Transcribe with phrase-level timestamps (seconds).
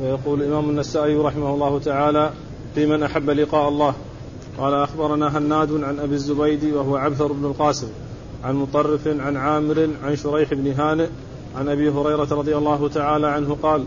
[0.00, 2.32] ويقول الإمام النسائي رحمه الله تعالى
[2.74, 3.94] في من أحب لقاء الله.
[4.58, 7.88] قال أخبرنا هناد عن أبي الزبيد وهو عبثر بن القاسم
[8.44, 11.06] عن مطرف عن عامر عن شريح بن هانئ
[11.56, 13.84] عن أبي هريرة رضي الله تعالى عنه قال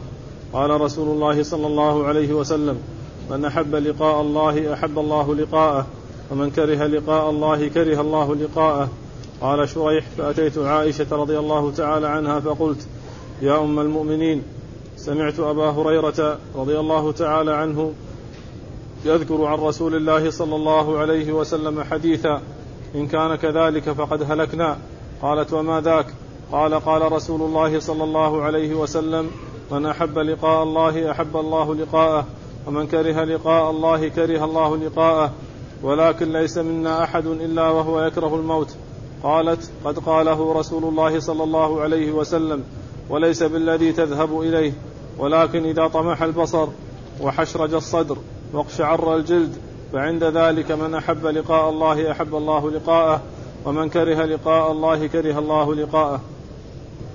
[0.54, 2.78] قال رسول الله صلى الله عليه وسلم
[3.32, 5.88] من أحب لقاء الله أحب الله لقاءه
[6.32, 8.90] ومن كره لقاء الله كره الله لقاءه.
[9.42, 12.88] قال شريح فأتيت عائشة رضي الله تعالى عنها فقلت
[13.42, 14.44] يا أم المؤمنين
[15.06, 17.94] سمعت أبا هريرة رضي الله تعالى عنه
[19.06, 22.42] يذكر عن رسول الله صلى الله عليه وسلم حديثا
[22.96, 24.78] إن كان كذلك فقد هلكنا.
[25.22, 26.06] قالت وما ذاك؟
[26.52, 29.32] قال قال رسول الله صلى الله عليه وسلم
[29.72, 32.26] من أحب لقاء الله أحب الله لقاءه
[32.68, 35.32] ومن كره لقاء الله كره الله لقاءه
[35.84, 38.76] ولكن ليس منا أحد إلا وهو يكره الموت.
[39.24, 42.64] قالت قد قاله رسول الله صلى الله عليه وسلم
[43.10, 44.74] وليس بالذي تذهب إليه.
[45.18, 46.68] ولكن إذا طمح البصر
[47.22, 48.18] وحشرج الصدر
[48.54, 49.52] واقشعر الجلد
[49.94, 53.22] فعند ذلك من أحب لقاء الله أحب الله لقاءه
[53.66, 56.22] ومن كره لقاء الله كره الله لقاءه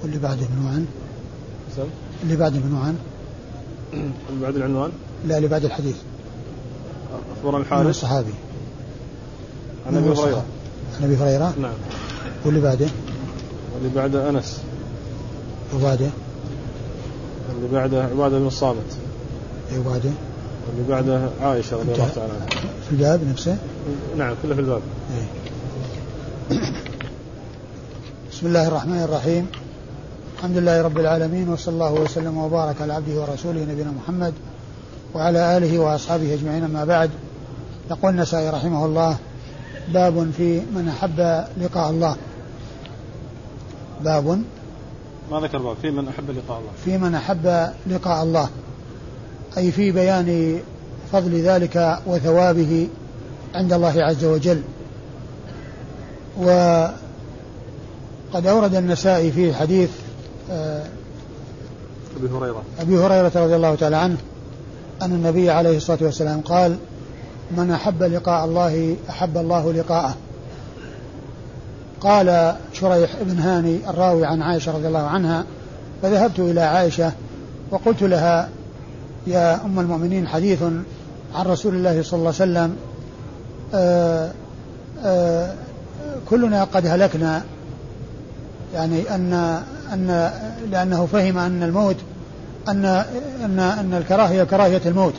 [0.02, 0.46] واللي بعده؟
[1.76, 1.82] سم؟
[2.22, 2.96] اللي بعده عن؟
[3.92, 4.90] اللي بعد العنوان؟
[5.26, 5.96] لا اللي بعد الحديث
[7.36, 8.32] أخبرنا الحارث الصحابي
[9.86, 10.44] عن أبي هريرة
[10.96, 11.74] عن أبي هريرة نعم
[12.44, 12.86] واللي بعده؟
[13.74, 14.62] واللي بعده أنس
[15.74, 16.10] وبعده؟
[17.56, 18.96] اللي بعده عبادة بن الصامت
[19.72, 20.10] أي وبعده؟
[20.68, 22.46] واللي بعده عائشة رضي الله تعالى عنها
[22.88, 23.56] في الباب نفسه؟
[24.18, 26.58] نعم كله في الباب إيه.
[28.32, 29.46] بسم الله الرحمن الرحيم
[30.38, 34.34] الحمد لله رب العالمين وصلى الله وسلم وبارك على عبده ورسوله نبينا محمد
[35.14, 37.10] وعلى آله وأصحابه أجمعين أما بعد
[37.90, 39.16] يقول النسائي رحمه الله
[39.88, 42.16] باب في من أحب لقاء الله
[44.04, 44.42] باب
[45.30, 46.70] ما ذكر باب في من أحب لقاء الله.
[46.84, 48.48] في من أحب لقاء الله.
[49.58, 50.60] أي في بيان
[51.12, 52.88] فضل ذلك وثوابه
[53.54, 54.62] عند الله عز وجل.
[56.38, 56.92] وقد
[58.46, 59.90] أورد النسائي في حديث
[60.50, 60.84] آه،
[62.16, 62.62] أبي هريرة.
[62.80, 64.16] أبي هريرة رضي الله تعالى عنه
[65.02, 66.76] أن النبي عليه الصلاة والسلام قال
[67.56, 70.16] من أحب لقاء الله أحب الله لقاءه.
[72.00, 75.44] قال شريح بن هاني الراوي عن عائشة رضي الله عنها
[76.02, 77.12] فذهبت إلى عائشة
[77.70, 78.48] وقلت لها
[79.26, 80.62] يا أم المؤمنين حديث
[81.34, 82.76] عن رسول الله صلى الله عليه وسلم
[83.74, 84.32] آآ
[85.04, 85.54] آآ
[86.30, 87.42] كلنا قد هلكنا
[88.74, 89.32] يعني أن
[89.92, 90.30] أن
[90.70, 91.96] لأنه فهم أن الموت
[92.68, 92.84] أن
[93.44, 95.14] أن أن الكراهية كراهية الموت.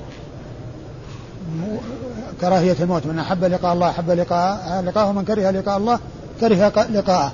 [2.42, 6.00] كراهية الموت من أحب لقاء الله أحب لقاء لقاءه من كره لقاء الله
[6.40, 7.34] كره لقاءه.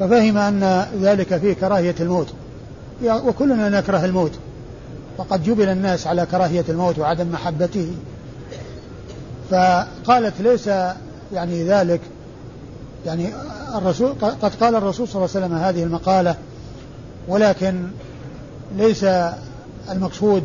[0.00, 2.26] ففهم أن ذلك فيه كراهية الموت.
[3.04, 4.32] وكلنا نكره الموت.
[5.18, 7.92] وقد جبل الناس على كراهية الموت وعدم محبته.
[9.50, 10.66] فقالت ليس
[11.32, 12.00] يعني ذلك.
[13.06, 13.28] يعني
[13.74, 16.34] الرسول قد قال الرسول صلى الله عليه وسلم هذه المقالة.
[17.28, 17.82] ولكن
[18.76, 19.06] ليس
[19.90, 20.42] المقصود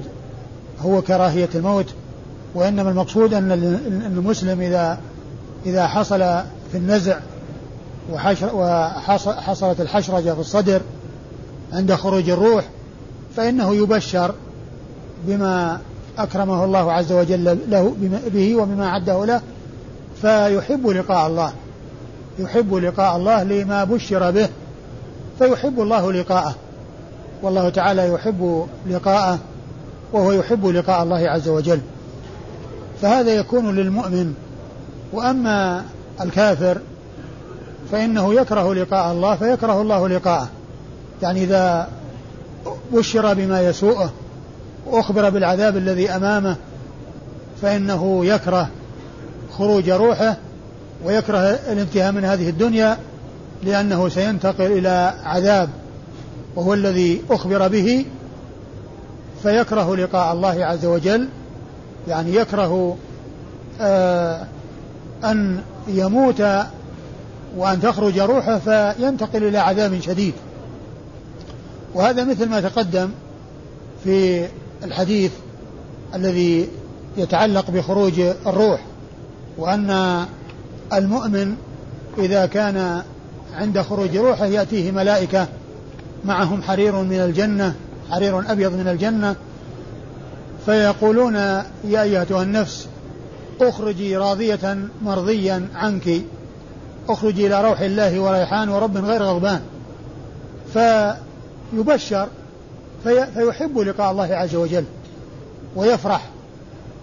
[0.81, 1.93] هو كراهية الموت.
[2.55, 3.51] وإنما المقصود أن
[4.05, 4.97] المسلم إذا
[5.65, 6.19] إذا حصل
[6.71, 7.19] في النزع
[8.11, 10.81] وحصلت الحشرجة في الصدر
[11.73, 12.65] عند خروج الروح
[13.35, 14.35] فإنه يبشر
[15.27, 15.79] بما
[16.17, 17.95] أكرمه الله عز وجل له
[18.33, 19.41] به وبما أعده له
[20.21, 21.53] فيحب لقاء الله
[22.39, 24.49] يحب لقاء الله لما بشر به
[25.39, 26.55] فيحب الله لقاءه.
[27.41, 29.39] والله تعالى يحب لقاءه
[30.13, 31.79] وهو يحب لقاء الله عز وجل.
[33.01, 34.33] فهذا يكون للمؤمن.
[35.13, 35.83] وأما
[36.21, 36.77] الكافر
[37.91, 40.49] فإنه يكره لقاء الله فيكره الله لقاءه.
[41.21, 41.89] يعني إذا
[42.93, 44.13] بشر بما يسوءه
[44.85, 46.55] واخبر بالعذاب الذي أمامه
[47.61, 48.69] فإنه يكره
[49.57, 50.37] خروج روحه
[51.05, 52.97] ويكره الانتهاء من هذه الدنيا
[53.63, 55.69] لأنه سينتقل إلى عذاب
[56.55, 58.05] وهو الذي أخبر به.
[59.43, 61.27] فيكره لقاء الله عز وجل
[62.07, 62.97] يعني يكره
[63.81, 64.45] آه
[65.23, 66.43] أن يموت
[67.57, 70.33] وأن تخرج روحه فينتقل إلى عذاب شديد.
[71.93, 73.09] وهذا مثل ما تقدم
[74.03, 74.47] في
[74.83, 75.31] الحديث
[76.15, 76.67] الذي
[77.17, 78.81] يتعلق بخروج الروح
[79.57, 80.25] وأن
[80.93, 81.55] المؤمن
[82.17, 83.01] إذا كان
[83.53, 85.47] عند خروج روحه يأتيه ملائكة
[86.25, 87.75] معهم حرير من الجنة
[88.11, 89.35] حرير أبيض من الجنة
[90.65, 91.35] فيقولون
[91.83, 92.87] يا أيتها النفس
[93.61, 96.21] اخرجي راضية مرضيا عنك.
[97.09, 99.61] اخرجي إلى روح الله وريحان ورب غير غضبان.
[100.73, 102.27] فيبشر
[103.03, 104.85] في فيحب لقاء الله عز وجل
[105.75, 106.29] ويفرح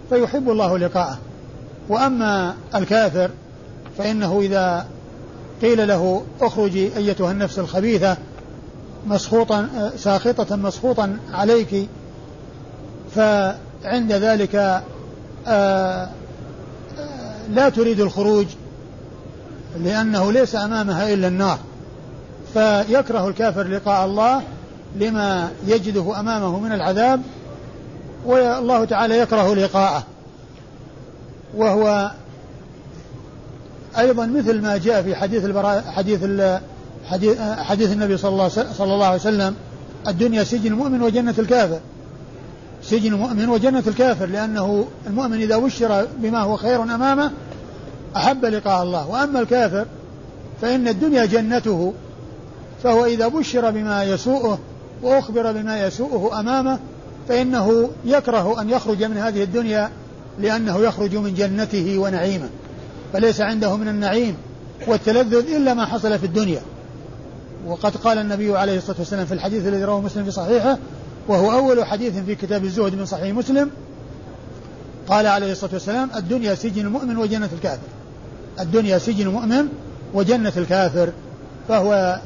[0.09, 1.17] فيحب الله لقاءه.
[1.89, 3.29] وأما الكافر
[3.97, 4.85] فإنه إذا
[5.61, 8.17] قيل له اخرجي أيتها النفس الخبيثة
[9.07, 11.87] مسخوطا ساخطة مسخوطا عليك
[13.15, 14.81] فعند ذلك آه،
[15.47, 16.09] آآ
[17.49, 18.45] لا تريد الخروج
[19.79, 21.59] لأنه ليس أمامها إلا النار.
[22.53, 24.41] فيكره الكافر لقاء الله
[24.99, 27.21] لما يجده أمامه من العذاب
[28.25, 30.03] والله تعالى يكره لقاءه.
[31.57, 32.11] وهو
[33.97, 36.23] أيضا مثل ما جاء في حديث البراء حديث
[37.09, 39.55] حديث, حديث النبي صلى الله, صلى الله عليه وسلم
[40.07, 41.79] الدنيا سجن المؤمن وجنة الكافر.
[42.83, 47.31] سجن المؤمن وجنة الكافر لأنه المؤمن إذا بشر بما هو خير أمامه
[48.15, 49.85] أحب لقاء الله وأما الكافر
[50.61, 51.93] فإن الدنيا جنته
[52.83, 54.59] فهو إذا بشر بما يسوءه
[55.03, 56.79] وأخبر بما يسوءه أمامه
[57.29, 59.89] فإنه يكره أن يخرج من هذه الدنيا
[60.39, 62.49] لأنه يخرج من جنته ونعيمه.
[63.13, 64.37] فليس عنده من النعيم
[64.87, 66.61] والتلذذ إلا ما حصل في الدنيا.
[67.67, 70.77] وقد قال النبي عليه الصلاة والسلام في الحديث الذي رواه مسلم في صحيحه
[71.27, 73.69] وهو أول حديث في كتاب الزهد من صحيح مسلم
[75.07, 77.87] قال عليه الصلاة والسلام الدنيا سجن المؤمن وجنة الكافر.
[78.59, 79.67] الدنيا سجن المؤمن
[80.13, 81.09] وجنة الكافر
[81.67, 82.19] فهو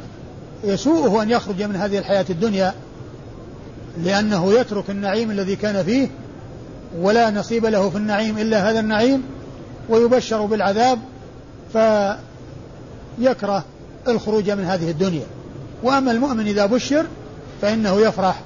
[0.64, 2.74] يسوءه أن يخرج من هذه الحياة الدنيا
[4.04, 6.10] لأنه يترك النعيم الذي كان فيه
[7.00, 9.24] ولا نصيب له في النعيم إلا هذا النعيم
[9.90, 11.00] ويبشر بالعذاب
[11.74, 13.64] فيكره
[14.08, 15.26] الخروج من هذه الدنيا.
[15.84, 17.06] وأما المؤمن إذا بشر
[17.62, 18.42] فإنه يفرح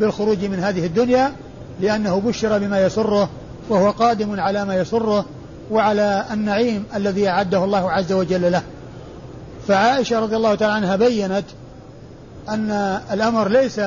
[0.00, 1.32] بالخروج من هذه الدنيا
[1.80, 3.28] لأنه بشر بما يسره
[3.68, 5.24] وهو قادم على ما يسره
[5.70, 8.62] وعلى النعيم الذي أعده الله عز وجل له.
[9.68, 11.44] فعائشة رضي الله تعالى عنها بينت
[12.48, 12.70] أن
[13.12, 13.80] الأمر ليس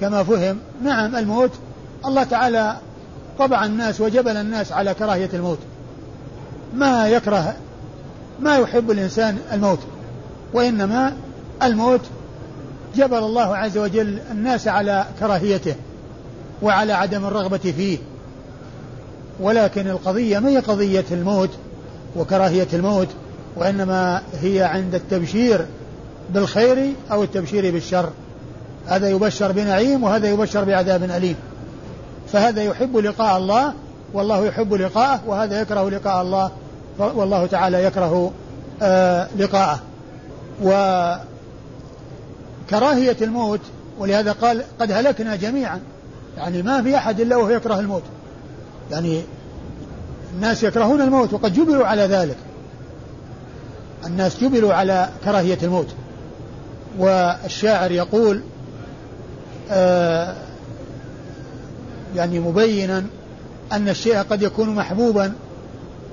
[0.00, 0.58] كما فهم.
[0.82, 1.50] نعم الموت
[2.06, 2.76] الله تعالى
[3.38, 5.58] طبع الناس وجبل الناس على كراهية الموت.
[6.74, 7.56] ما يكره
[8.40, 9.78] ما يحب الإنسان الموت
[10.52, 11.12] وإنما
[11.62, 12.00] الموت
[12.96, 15.74] جبل الله عز وجل الناس على كراهيته
[16.62, 17.98] وعلى عدم الرغبة فيه.
[19.40, 21.50] ولكن القضية ما هي قضية الموت
[22.16, 23.08] وكراهية الموت
[23.56, 25.66] وإنما هي عند التبشير
[26.30, 28.10] بالخير أو التبشير بالشر.
[28.86, 31.36] هذا يبشر بنعيم وهذا يبشر بعذاب أليم.
[32.32, 33.72] فهذا يحب لقاء الله
[34.12, 36.50] والله يحب لقاءه وهذا يكره لقاء الله
[36.98, 38.32] والله تعالى يكره
[38.82, 39.80] آه لقاءه.
[42.68, 43.60] وكراهية الموت
[43.98, 45.80] ولهذا قال قد هلكنا جميعا.
[46.36, 48.02] يعني ما في أحد إلا وهو يكره الموت.
[48.90, 49.22] يعني
[50.34, 52.36] الناس يكرهون الموت وقد جبلوا على ذلك.
[54.06, 55.86] الناس جبلوا على كراهية الموت.
[56.98, 58.42] والشاعر يقول
[59.70, 60.36] آه
[62.16, 63.06] يعني مبينا
[63.72, 65.32] أن الشيء قد يكون محبوبا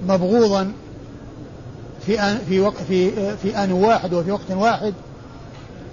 [0.08, 0.72] مبغوضا
[2.06, 4.94] في آن في وقت في في آن واحد وفي وقت واحد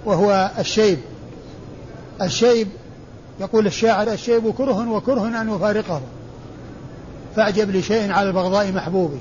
[0.05, 0.99] وهو الشيب.
[2.21, 2.67] الشيب
[3.39, 6.01] يقول الشاعر الشيب كره وكره أن يفارقه.
[7.35, 9.17] فاعجب لشيء على البغضاء محبوبي.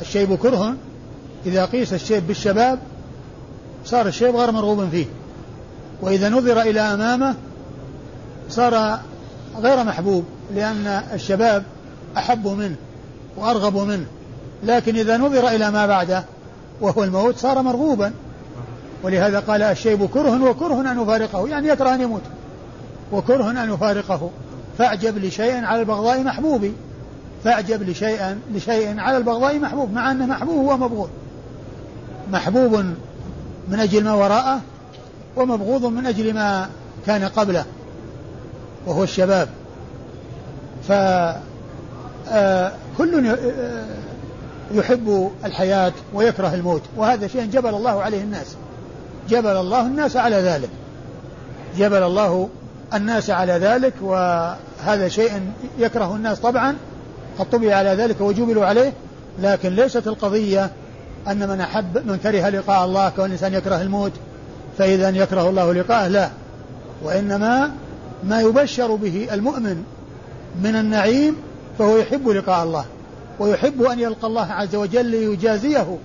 [0.00, 0.74] الشيب كره
[1.46, 2.78] إذا قيس الشيب بالشباب
[3.84, 5.06] صار الشيب غير مرغوب فيه.
[6.02, 7.34] وإذا نظر إلى أمامه
[8.50, 8.98] صار
[9.58, 11.64] غير محبوب لأن الشباب
[12.16, 12.76] أحب منه
[13.36, 14.06] وأرغب منه.
[14.64, 16.24] لكن إذا نظر إلى ما بعده
[16.80, 18.12] وهو الموت صار مرغوبا.
[19.02, 22.22] ولهذا قال الشيب كره وكره أن يفارقه يعني يكره أن يموت.
[23.12, 24.30] وكره أن يفارقه
[24.78, 26.72] فأعجب لشيء على البغضاء محبوب
[27.44, 31.10] فأعجب لشيء لشيء على البغضاء محبوب مع أنه محبوب هو مبغوض.
[32.32, 32.84] محبوب
[33.68, 34.60] من أجل ما وراءه
[35.36, 36.68] ومبغوض من أجل ما
[37.06, 37.64] كان قبله
[38.86, 39.48] وهو الشباب.
[40.88, 41.38] فكل
[42.30, 42.72] آه،
[43.30, 43.84] آه،
[44.74, 48.56] يحب الحياة ويكره الموت وهذا شيء جبل الله عليه الناس.
[49.28, 50.70] جبل الله الناس على ذلك.
[51.78, 52.48] جبل الله
[52.94, 56.76] الناس على ذلك وهذا شيء يكره الناس طبعا.
[57.38, 58.92] قد طبع على ذلك وجبلوا عليه
[59.42, 60.70] لكن ليست القضية
[61.28, 64.12] أن من أحب من كره لقاء الله كون الإنسان يكره الموت
[64.78, 66.30] فإذا يكره الله لقاءه لا.
[67.02, 67.70] وإنما
[68.24, 69.84] ما يبشر به المؤمن
[70.62, 71.36] من النعيم
[71.78, 72.84] فهو يحب لقاء الله
[73.38, 75.98] ويحب أن يلقى الله عز وجل ليجازيه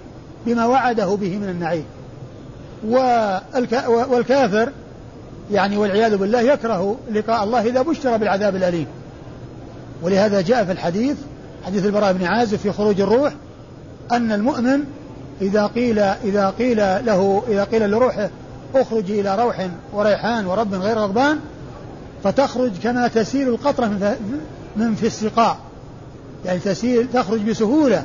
[0.45, 1.85] بما وعده به من النعيم.
[3.87, 4.69] والكافر
[5.51, 8.87] يعني والعياذ بالله يكره لقاء الله إذا بشر بالعذاب الأليم.
[10.03, 11.17] ولهذا جاء في الحديث
[11.65, 13.33] حديث البراء بن عازب في خروج الروح
[14.11, 14.83] أن المؤمن
[15.41, 18.29] إذا قيل إذا قيل له إذا قيل لروحه
[18.75, 21.39] اخرجي إلى روح وريحان ورب غير غضبان
[22.23, 24.15] فتخرج كما تسيل القطرة
[24.75, 25.57] من في السقاء.
[26.45, 28.03] يعني تسيل تخرج بسهولة.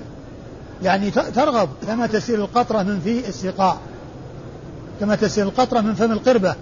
[0.82, 3.78] يعني ترغب كما تسيل القطرة من في السقاء.
[5.00, 6.54] كما تسيل القطرة من فم القربة.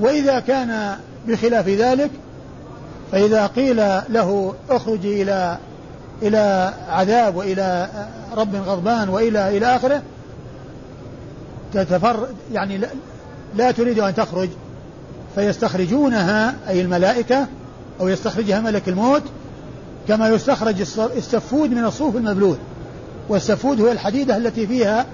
[0.00, 0.96] وإذا كان
[1.28, 2.10] بخلاف ذلك
[3.12, 3.76] فإذا قيل
[4.08, 5.58] له اخرج إلى
[6.22, 7.88] إلى عذاب وإلى
[8.36, 10.02] رب غضبان وإلى إلى آخره
[11.72, 12.80] تتفر يعني
[13.56, 14.48] لا تريد أن تخرج.
[15.34, 17.46] فيستخرجونها أي الملائكة
[18.00, 19.22] أو يستخرجها ملك الموت
[20.08, 20.80] كما يستخرج
[21.16, 22.56] السفود من الصوف المبلول.
[23.28, 25.06] والسفود هو الحديدة التي فيها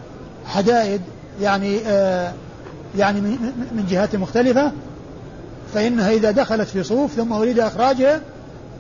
[0.47, 1.01] حدائد
[1.41, 2.33] يعني آه
[2.99, 4.73] يعني من جهات مختلفة.
[5.75, 8.21] فإنها إذا دخلت في صوف ثم أريد إخراجها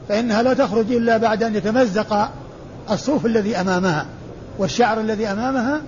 [0.08, 2.30] فإنها لا تخرج إلا بعد أن يتمزق
[2.90, 4.06] الصوف الذي أمامها
[4.58, 5.80] والشعر الذي أمامها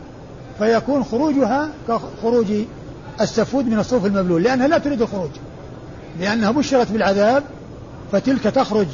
[0.59, 2.47] فيكون خروجها كخروج
[3.21, 5.30] السفود من الصوف المبلول لأنها لا تريد الخروج
[6.21, 7.42] لأنها بشرت بالعذاب
[8.12, 8.87] فتلك تخرج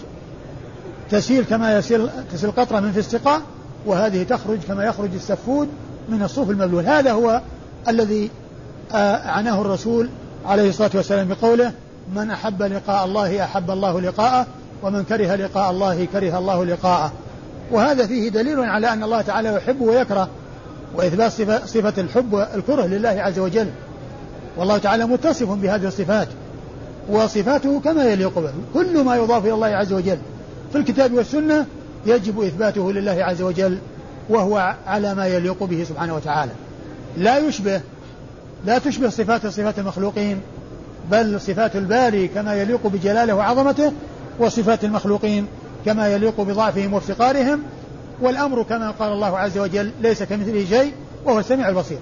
[1.11, 3.41] تسيل كما يسيل تسيل قطرة من في السقاء
[3.87, 5.69] وهذه تخرج كما يخرج السفود
[6.09, 6.87] من الصوف المبلول.
[6.87, 7.41] هذا هو
[7.89, 8.31] الذي
[8.93, 10.09] آه، عناه الرسول
[10.47, 11.73] عليه الصلاة والسلام بقوله
[12.15, 14.47] من أحب لقاء الله أحب الله لقاءه
[14.83, 17.13] ومن كره لقاء الله كره الله لقاءه.
[17.71, 20.29] وهذا فيه دليل على أن الله تعالى يحب ويكره
[20.95, 23.69] وإثبات صفة, صفة الحب والكره لله عز وجل.
[24.57, 26.29] والله تعالى متصف بهذه الصفات
[27.09, 28.53] وصفاته كما يليق به.
[28.75, 30.19] كل ما يضاف إلى الله عز وجل.
[30.73, 31.67] في الكتاب والسنة
[32.07, 33.79] يجب إثباته لله عز وجل
[34.29, 36.53] وهو على ما يليق به سبحانه وتعالى.
[37.17, 37.81] لا يشبه
[38.67, 40.41] لا تشبه صفات صفات المخلوقين
[41.11, 43.93] بل صفات الباري كما يليق بجلاله وعظمته
[44.39, 45.47] وصفات المخلوقين
[45.87, 47.63] كما يليق بضعفهم وافتقارهم
[48.21, 50.93] والأمر كما قال الله عز وجل ليس كمثله شيء
[51.25, 51.99] وهو السميع البصير.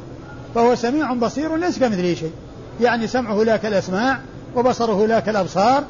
[0.55, 2.33] فهو سميع بصير ليس كمثله شيء.
[2.81, 4.19] يعني سمعه لا كالأسماع
[4.57, 5.85] وبصره لا كالأبصار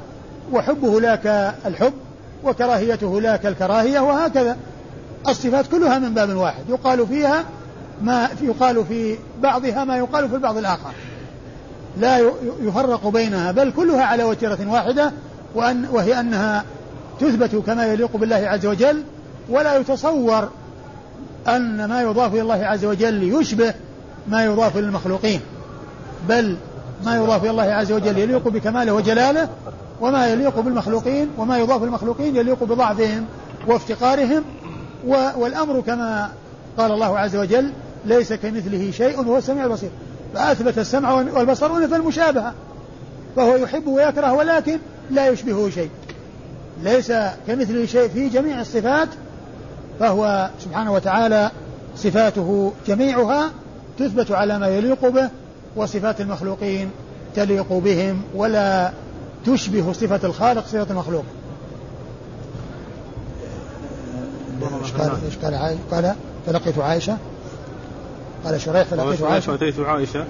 [0.53, 1.93] وحبه لا كالحب
[2.45, 4.57] وكراهيته لا كالكراهية وهكذا.
[5.29, 6.65] الصفات كلها من باب واحد.
[6.69, 7.45] يقال فيها
[8.03, 10.91] ما يقال في بعضها ما يقال في البعض الآخر.
[11.99, 12.19] لا
[12.63, 15.13] يفرق بينها بل كلها على وتيرة واحدة
[15.55, 16.65] وأن وهي أنها
[17.21, 19.03] تثبت كما يليق بالله عز وجل
[19.49, 20.49] ولا يتصور
[21.49, 23.75] أن ما يضاف إلى الله عز وجل يشبه
[24.29, 25.41] ما يضاف للمخلوقين
[26.29, 26.57] بل
[27.05, 29.49] ما يضاف إلى الله عز وجل يليق بكماله وجلاله
[30.01, 33.25] وما يليق بالمخلوقين وما يضاف للمخلوقين يليق بضعفهم
[33.67, 34.45] وافتقارهم
[35.37, 36.31] والأمر كما
[36.79, 37.73] قال الله عز وجل
[38.05, 39.91] ليس كمثله شيء وهو السميع البصير.
[40.35, 42.55] فأثبت السمع والبصر ونفى المشابهة.
[43.37, 44.79] فهو يحب ويكره ولكن
[45.11, 45.91] لا يشبهه شيء.
[46.83, 47.13] ليس
[47.47, 49.09] كمثله شيء في جميع الصفات
[50.01, 51.51] فهو سبحانه وتعالى
[51.97, 53.51] صفاته جميعها
[53.99, 55.31] تثبت على ما يليق به
[55.77, 56.91] وصفات المخلوقين
[57.37, 58.93] تليق بهم ولا
[59.47, 61.25] تشبه صفة الخالق صفة المخلوق.
[65.27, 65.37] إيش
[65.91, 66.15] قال؟
[66.47, 67.17] فلقيت عائشة
[68.45, 69.57] قال شريح فلقيت عائشة.
[69.57, 70.25] فأتيت عائشة.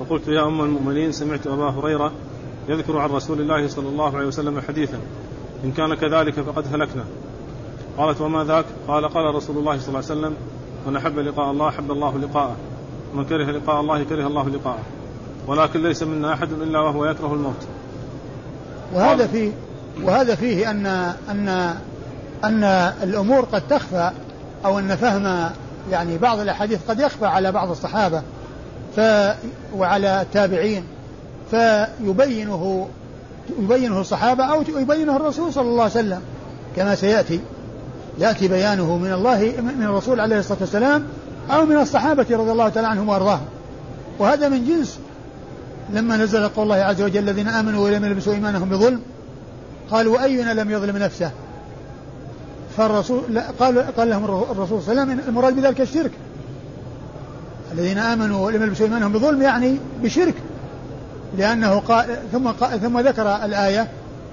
[0.00, 2.12] فقلت يا أم المؤمنين سمعت أبا هريرة
[2.68, 4.98] يذكر عن رسول الله صلى الله عليه وسلم حديثا.
[5.64, 7.04] إن كان كذلك فقد هلكنا.
[7.98, 10.34] قالت وما ذاك؟ قال قال رسول الله صلى الله عليه وسلم
[10.86, 12.56] من أحب لقاء الله أحب الله لقاءه.
[13.14, 14.82] ومن كره لقاء الله كره الله لقاءه.
[15.46, 17.66] ولكن ليس منا أحد إلا وهو يكره الموت.
[18.94, 19.52] وهذا فيه
[20.02, 20.86] وهذا فيه أن
[21.30, 21.48] أن
[22.44, 22.64] أن
[23.02, 24.10] الأمور قد تخفى
[24.64, 25.50] أو أن فهم
[25.90, 28.22] يعني بعض الأحاديث قد يخفى على بعض الصحابة
[28.96, 29.00] ف
[29.76, 30.84] وعلى التابعين
[31.50, 32.88] فيبينه
[33.58, 36.20] يبينه الصحابة أو يبينه الرسول صلى الله عليه وسلم
[36.76, 37.40] كما سيأتي.
[38.18, 41.04] يأتي بيانه من الله من الرسول عليه الصلاة والسلام
[41.50, 43.46] أو من الصحابة رضي الله تعالى عنهم وأرضاهم.
[44.18, 44.98] وهذا من جنس
[45.92, 49.00] لما نزل قول الله عز وجل الذين آمنوا ولم يلبسوا إيمانهم بظلم
[49.90, 51.30] قالوا وأينا لم يظلم نفسه؟
[52.78, 56.10] فالرسول قال قال لهم الرسول صلى الله عليه وسلم المراد بذلك الشرك.
[57.72, 60.34] الذين آمنوا ولم يلبسوا إيمانهم بظلم يعني بشرك.
[61.38, 63.88] لأنه قال ثم قال ثم ذكر الآية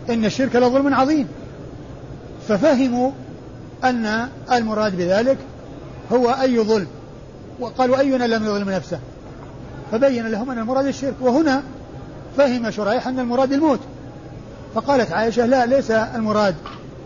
[0.09, 1.27] إن الشرك لظلم عظيم.
[2.47, 3.11] ففهموا
[3.83, 5.37] أن المراد بذلك
[6.11, 6.87] هو أي ظلم.
[7.59, 8.99] وقالوا أينا لم يظلم نفسه؟
[9.91, 11.15] فبين لهم أن المراد الشرك.
[11.21, 11.63] وهنا
[12.37, 13.79] فهم شريح أن المراد الموت.
[14.75, 16.55] فقالت عائشة لا ليس المراد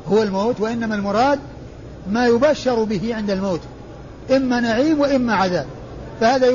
[0.09, 1.39] هو الموت وإنما المراد
[2.11, 3.61] ما يبشر به عند الموت
[4.31, 5.65] إما نعيم وإما عذاب.
[6.21, 6.47] فهذا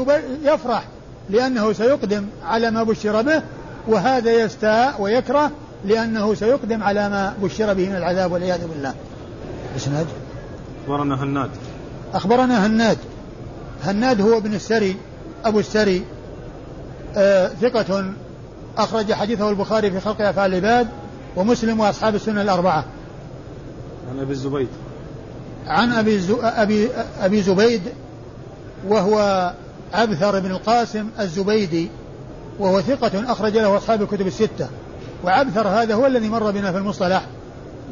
[0.44, 0.84] يفرح
[1.30, 3.42] لأنه سيقدم على ما بشر به
[3.88, 5.50] وهذا يستاء ويكره
[5.84, 8.94] لأنه سيقدم على ما بشر به من العذاب والعياذ بالله.
[9.76, 10.06] إسناد؟
[10.84, 11.50] أخبرنا هناد.
[12.14, 12.98] أخبرنا هناد.
[13.84, 14.96] هناد هو ابن السري
[15.44, 16.04] أبو السري.
[17.16, 18.12] آه ثقة
[18.78, 20.88] أخرج حديثه البخاري في خلق أفعال العباد
[21.36, 22.84] ومسلم وأصحاب السنة الأربعة.
[24.10, 24.68] عن أبي الزبيد.
[25.66, 26.88] عن أبي, أبي,
[27.20, 27.82] أبي زبيد
[28.88, 29.52] وهو
[29.94, 31.88] عبثر بن القاسم الزبيدي
[32.58, 34.68] وهو ثقة أخرج له أصحاب الكتب الستة.
[35.24, 37.26] وعبثر هذا هو الذي مر بنا في المصطلح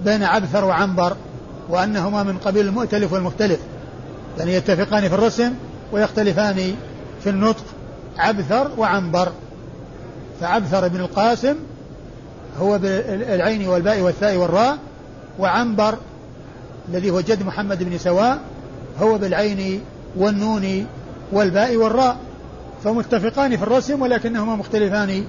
[0.04, 1.16] بين عبثر وعنبر
[1.69, 3.61] وأنهما من قبيل المؤتلف والمختلف.
[4.38, 5.52] يعني يتفقان في الرسم
[5.92, 6.75] ويختلفان
[7.25, 7.64] في النطق
[8.19, 9.33] عبثر وعنبر.
[10.40, 11.54] فعبثر بن القاسم
[12.61, 14.78] هو بالعين والباء والثاء والراء
[15.38, 15.98] وعنبر
[16.88, 18.38] الذي هو جد محمد بن سواء
[19.00, 19.80] هو بالعين
[20.16, 20.86] والنون
[21.32, 22.16] والباء والراء.
[22.84, 25.24] فمتفقان في الرسم ولكنهما مختلفان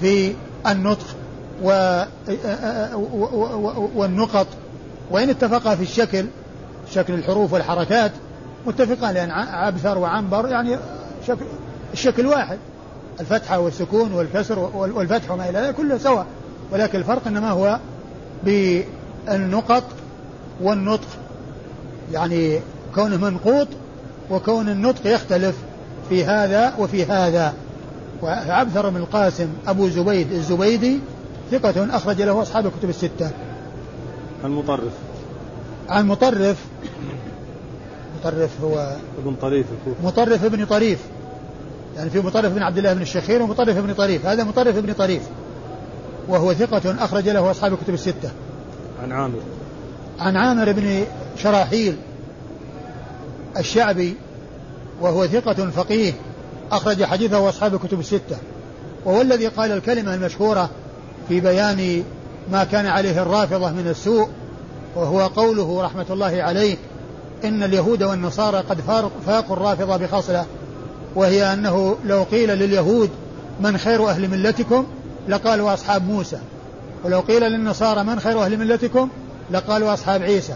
[0.00, 0.32] في
[0.66, 1.06] النطق
[3.94, 4.46] والنقط.
[5.10, 6.26] وإن اتفقا في الشكل
[6.90, 8.12] شكل الحروف والحركات
[8.66, 10.76] متفقان لأن عبثر وعنبر يعني
[11.26, 11.44] شكل
[11.92, 12.58] الشكل واحد.
[13.20, 16.26] الفتحة والسكون والكسر والفتح وما إلى ذلك كله سواء.
[16.72, 17.78] ولكن الفرق إنما هو
[19.26, 19.84] بالنقط
[20.60, 21.08] والنطق.
[22.12, 22.60] يعني
[22.94, 23.68] كونه منقوط
[24.30, 25.56] وكون النطق يختلف
[26.08, 27.54] في هذا وفي هذا.
[28.22, 30.98] وعبثر بن القاسم أبو زبيد الزبيدي
[31.50, 33.30] ثقة أخرج له أصحاب الكتب الستة.
[34.44, 34.92] المطرف
[35.88, 36.56] عن مطرف.
[38.20, 40.06] مطرف هو ابن طريف الكوفي.
[40.06, 40.98] مطرف ابن طريف.
[41.96, 44.26] يعني في مطرف بن عبد الله بن الشخير ومطرف ابن طريف.
[44.26, 45.22] هذا مطرف ابن طريف.
[46.28, 48.30] وهو ثقة أخرج له أصحاب الكتب الستة.
[49.02, 49.40] عن عامر.
[50.18, 51.04] عن عامر بن
[51.36, 51.96] شراحيل
[53.58, 54.16] الشعبي
[55.00, 56.12] وهو ثقة فقيه
[56.72, 58.36] أخرج حديثه أصحاب الكتب الستة.
[59.04, 60.70] وهو الذي قال الكلمة المشهورة
[61.28, 62.02] في بيان
[62.52, 64.28] ما كان عليه الرافضة من السوء
[64.96, 66.76] وهو قوله رحمة الله عليه
[67.44, 68.80] إن اليهود والنصارى قد
[69.26, 70.46] فاقوا الرافضة بخصلة
[71.14, 73.10] وهي أنه لو قيل لليهود
[73.60, 74.86] من خير أهل ملتكم؟
[75.28, 76.38] لقالوا أصحاب موسى.
[77.04, 79.08] ولو قيل للنصارى من خير أهل ملتكم
[79.50, 80.54] لقالوا أصحاب عيسى.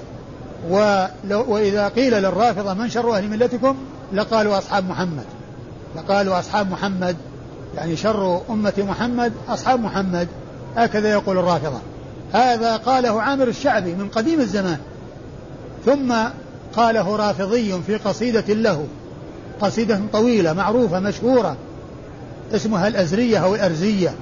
[0.70, 3.76] ولو وإذا قيل للرافضة من شر أهل ملتكم
[4.12, 5.24] لقالوا أصحاب محمد.
[5.96, 7.16] لقالوا أصحاب محمد
[7.76, 10.28] يعني شر أمة محمد أصحاب محمد.
[10.76, 11.78] هكذا يقول الرافضة.
[12.32, 14.78] هذا قاله عامر الشعبي من قديم الزمان.
[15.86, 16.14] ثم
[16.76, 18.86] قاله رافضي في قصيدة له.
[19.60, 21.56] قصيدة طويلة معروفة مشهورة.
[22.54, 24.14] اسمها الأزرية أو الأرزية.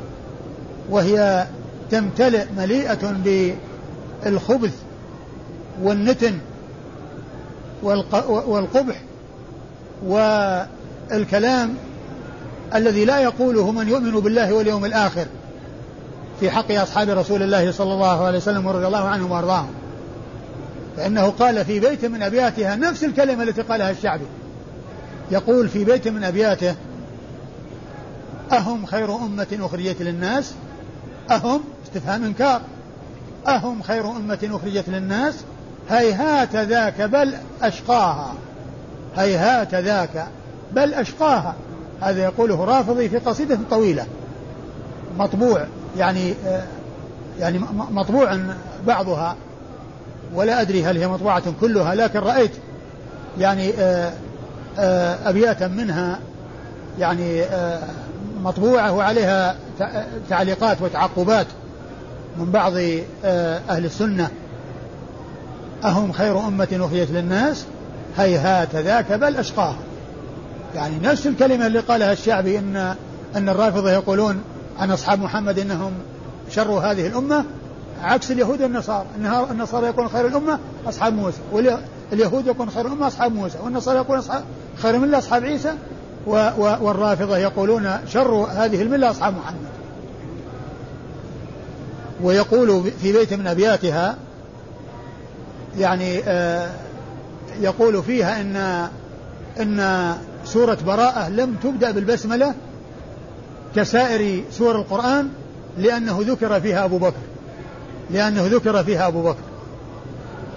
[0.91, 1.47] وهي
[1.91, 3.15] تمتلئ مليئة
[4.25, 4.75] بالخبث
[5.83, 6.39] والنتن
[8.47, 9.03] والقبح
[10.07, 11.75] والكلام
[12.75, 15.27] الذي لا يقوله من يؤمن بالله واليوم الآخر
[16.41, 19.71] في حق أصحاب رسول الله صلى الله عليه وسلم ورضي الله عنهم وأرضاهم.
[20.97, 24.25] فإنه قال في بيت من أبياتها نفس الكلمة التي قالها الشعبي.
[25.31, 26.75] يقول في بيت من أبياته
[28.53, 30.53] أهم خير أمة أخرجت للناس؟
[31.31, 32.61] أهم استفهام إنكار.
[33.49, 35.35] أهم خير أمة أخرجت للناس؟
[35.91, 38.35] هيهات ذاك بل أشقاها.
[39.17, 40.27] هيهات ذاك
[40.73, 41.55] بل أشقاها.
[42.01, 44.07] هذا يقوله رافضي في قصيدة طويلة.
[45.19, 45.67] مطبوع
[45.99, 46.35] يعني
[47.41, 47.59] يعني
[47.91, 48.39] مطبوع
[48.87, 49.37] بعضها.
[50.35, 52.53] ولا أدري هل هي مطبوعة كلها لكن رأيت
[53.39, 53.73] يعني
[55.27, 56.19] أبياتا منها
[56.99, 57.45] يعني
[58.43, 59.57] مطبوعة وعليها
[60.29, 61.47] تعليقات وتعقبات.
[62.41, 62.73] من بعض
[63.25, 64.29] أهل السنة.
[65.85, 67.65] أهم خير أمة أخرجت للناس؟
[68.17, 69.79] هيهات ذاك بل أشقاها.
[70.75, 72.95] يعني نفس الكلمة اللي قالها الشعبي إن
[73.37, 74.43] أن الرافضة يقولون
[74.79, 75.93] عن أصحاب محمد إنهم
[76.51, 77.45] شر هذه الأمة
[78.03, 79.07] عكس اليهود والنصارى.
[79.51, 84.43] النصارى يقولون خير الأمة أصحاب موسى واليهود يقولون خير الأمة أصحاب موسى والنصارى يقولون أصحاب
[84.77, 85.73] خير الملة أصحاب عيسى
[86.57, 89.71] والرافضة يقولون شر هذه الملة أصحاب محمد.
[92.23, 94.17] ويقول في بيت من أبياتها
[95.79, 96.71] يعني آه
[97.61, 98.57] يقول فيها إن
[99.61, 102.55] إن سورة براءة لم تبدأ بالبسملة
[103.77, 105.29] كسائر سور القرآن
[105.79, 107.21] لأنه ذكر فيها أبو بكر
[108.11, 109.43] لأنه ذكر فيها أبو بكر.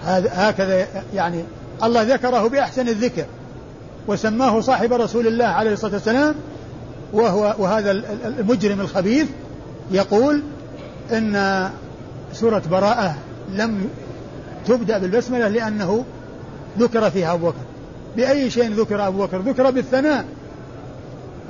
[0.06, 1.44] هكذا يعني
[1.84, 3.26] الله ذكره بأحسن الذكر
[4.08, 6.36] وسماه صاحب رسول الله عليه الصلاة والسلام
[7.14, 7.92] وهو وهذا
[8.26, 9.28] المجرم الخبيث
[9.92, 10.44] يقول
[11.14, 11.70] إن
[12.34, 13.16] سورة براءة
[13.50, 13.90] لم
[14.68, 16.06] تبدأ بالبسملة لأنه
[16.80, 17.58] ذكر فيها أبو بكر.
[18.16, 20.26] بأي شيء ذكر أبو بكر؟ ذكر بالثناء.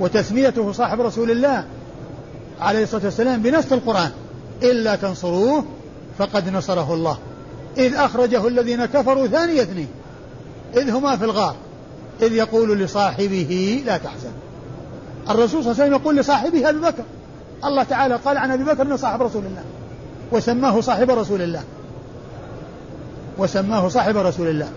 [0.00, 1.64] وتسميته صاحب رسول الله
[2.60, 4.10] عليه الصلاة والسلام بنص القرآن.
[4.62, 5.64] إلا تنصروه
[6.18, 7.18] فقد نصره الله.
[7.76, 9.88] إذ أخرجه الذين كفروا ثاني اثنين.
[10.76, 11.56] إذ هما في الغار.
[12.22, 14.32] إذ يقول لصاحبه لا تحزن.
[15.30, 17.04] الرسول صلى الله عليه وسلم يقول لصاحبه أبي بكر.
[17.64, 19.62] الله تعالى قال عن أبي بكر أنه صاحب رسول الله.
[20.32, 21.62] وسماه صاحب رسول الله.
[23.38, 24.68] وسماه صاحب رسول الله.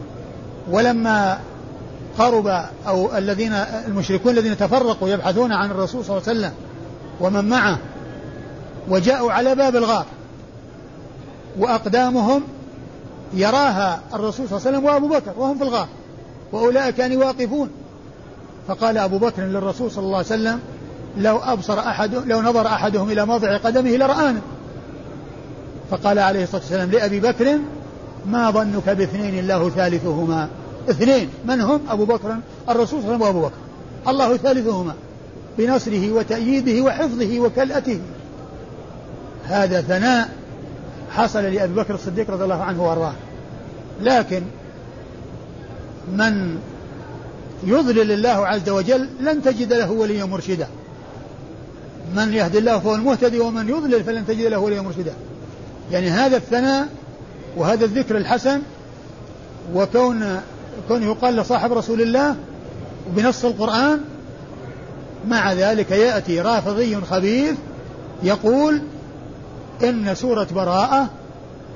[0.71, 1.39] ولما
[2.19, 3.53] قرب أو الذين
[3.87, 6.53] المشركون الذين تفرقوا يبحثون عن الرسول صلى الله عليه وسلم
[7.21, 7.77] ومن معه
[8.89, 10.05] وجاءوا على باب الغار.
[11.59, 12.43] وأقدامهم
[13.33, 15.87] يراها الرسول صلى الله عليه وسلم وأبو بكر وهم في الغار.
[16.51, 17.69] وأولئك كانوا واقفون
[18.67, 20.59] فقال أبو بكر للرسول صلى الله عليه وسلم
[21.17, 24.41] لو أبصر أحد لو نظر أحدهم إلى موضع قدمه لرآنا.
[25.91, 27.59] فقال عليه الصلاة والسلام لأبي بكر
[28.25, 30.49] ما ظنك باثنين الله ثالثهما؟
[30.89, 31.29] اثنين.
[31.45, 32.37] من هم؟ أبو بكر
[32.69, 33.57] الرسول صلى الله عليه وسلم وأبو بكر.
[34.07, 34.93] الله ثالثهما.
[35.57, 37.99] بنصره وتأييده وحفظه وكلأته.
[39.43, 40.29] هذا ثناء
[41.11, 43.13] حصل لأبي بكر الصديق رضي الله عنه وأرضاه.
[44.01, 44.41] لكن
[46.13, 46.57] من
[47.63, 50.67] يضلل الله عز وجل لن تجد له وليا مرشدا.
[52.15, 55.13] من يهدي الله فهو المهتدي ومن يضلل فلن تجد له وليا مرشدا.
[55.91, 56.87] يعني هذا الثناء
[57.57, 58.61] وهذا الذكر الحسن
[59.75, 60.41] وكون
[60.87, 62.35] كون يقال لصاحب رسول الله
[63.15, 63.99] بنص القرآن
[65.27, 67.55] مع ذلك يأتي رافضي خبيث
[68.23, 68.81] يقول
[69.83, 71.09] إن سورة براءة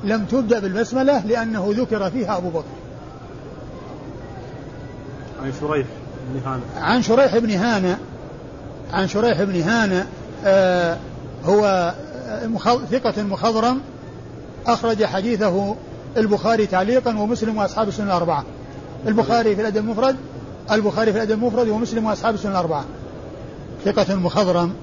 [0.04, 2.66] لم تبدأ بالبسملة لأنه ذكر فيها أبو بكر.
[5.44, 5.86] عن شريح
[6.34, 7.98] بن هانة عن شريح بن هانة
[8.94, 10.08] عن شريح بن هانة
[11.46, 11.94] هو
[12.92, 13.82] ثقة مخضرم
[14.68, 15.76] أخرج حديثه
[16.18, 18.44] البخاري تعليقا ومسلم وأصحاب السنة الأربعة.
[19.08, 20.16] البخاري في الأدب المفرد
[20.72, 22.86] البخاري في الأدب المفرد ومسلم وأصحاب السنة الأربعة.
[23.86, 24.74] ثقة مخضرم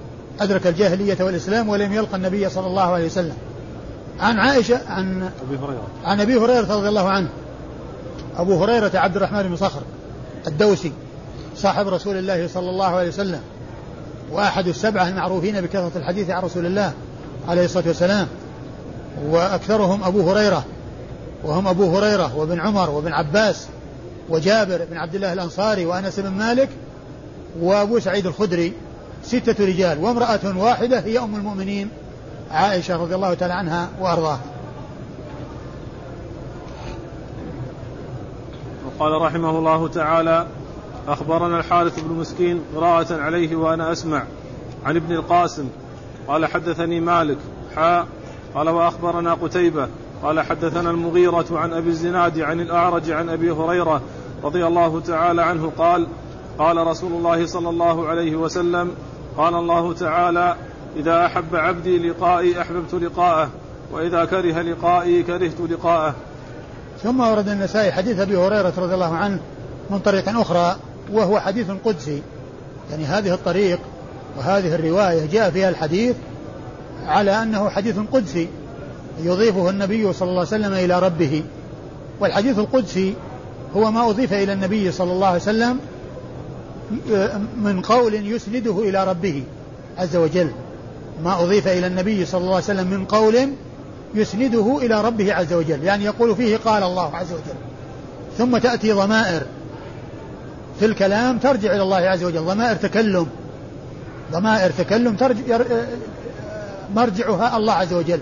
[0.41, 3.37] أدرك الجاهلية والإسلام ولم يلقى النبي صلى الله عليه وسلم.
[4.21, 5.87] عن عائشة عن أبي هريرة.
[6.05, 7.29] عن أبي هريرة رضي الله عنه.
[8.37, 9.81] أبو هريرة عبد الرحمن بن صخر
[10.47, 10.93] الدوسي
[11.57, 13.41] صاحب رسول الله صلى الله عليه وسلم.
[14.33, 16.93] وأحد السبعة المعروفين بكثرة الحديث عن رسول الله
[17.49, 18.27] عليه الصلاة والسلام
[19.27, 20.65] وأكثرهم أبو هريرة
[21.45, 23.67] وهم أبو هريرة وابن عمر وابن عباس
[24.29, 26.69] وجابر بن عبد الله الأنصاري وأنس بن مالك
[27.61, 28.73] وأبو سعيد الخدري
[29.23, 31.89] ستة رجال وامرأة واحدة هي أم المؤمنين
[32.51, 34.41] عائشة رضي الله تعالى عنها وأرضاها.
[38.87, 40.47] وقال رحمه الله تعالى
[41.09, 44.23] أخبرنا الحارث بن مسكين قراءة عليه وأنا أسمع
[44.85, 45.69] عن ابن القاسم
[46.29, 47.39] قال حدثني مالك
[47.77, 48.07] حاء
[48.55, 49.89] قال وأخبرنا قتيبة
[50.23, 54.01] قال حدثنا المغيرة عن أبي الزناد عن الأعرج عن أبي هريرة
[54.45, 56.07] رضي الله تعالى عنه قال
[56.59, 58.93] قال رسول الله صلى الله عليه وسلم
[59.37, 60.57] قال الله تعالى
[60.97, 63.49] إذا أحب عبدي لقائي أحببت لقاءه
[63.93, 66.15] وإذا كره لقائي كرهت لقاءه.
[67.03, 69.41] ثم ورد النسائي حديث أبي هريرة رضي الله عنه
[69.91, 70.77] من طريق أخرى
[71.13, 72.23] وهو حديث قدسي.
[72.91, 73.79] يعني هذه الطريق
[74.39, 76.17] وهذه الرواية جاء فيها الحديث
[77.07, 78.49] على أنه حديث قدسي
[79.23, 81.43] يضيفه النبي صلى الله عليه وسلم إلى ربه.
[82.21, 83.15] والحديث القدسي
[83.77, 85.79] هو ما أضيف إلى النبي صلى الله عليه وسلم
[87.57, 89.43] من قول يسنده إلى ربه
[89.99, 90.51] عز وجل.
[91.25, 93.49] ما أضيف إلى النبي صلى الله عليه وسلم من قول
[94.15, 95.85] يسنده إلى ربه عز وجل.
[95.85, 97.59] يعني يقول فيه قال الله عز وجل.
[98.39, 99.43] ثم تأتي ضمائر.
[100.79, 102.41] في الكلام ترجع إلى الله عز وجل.
[102.41, 103.27] ضمائر تكلم.
[104.33, 105.59] ضمائر تكلم ترجع
[106.95, 108.21] مرجعها الله عز وجل.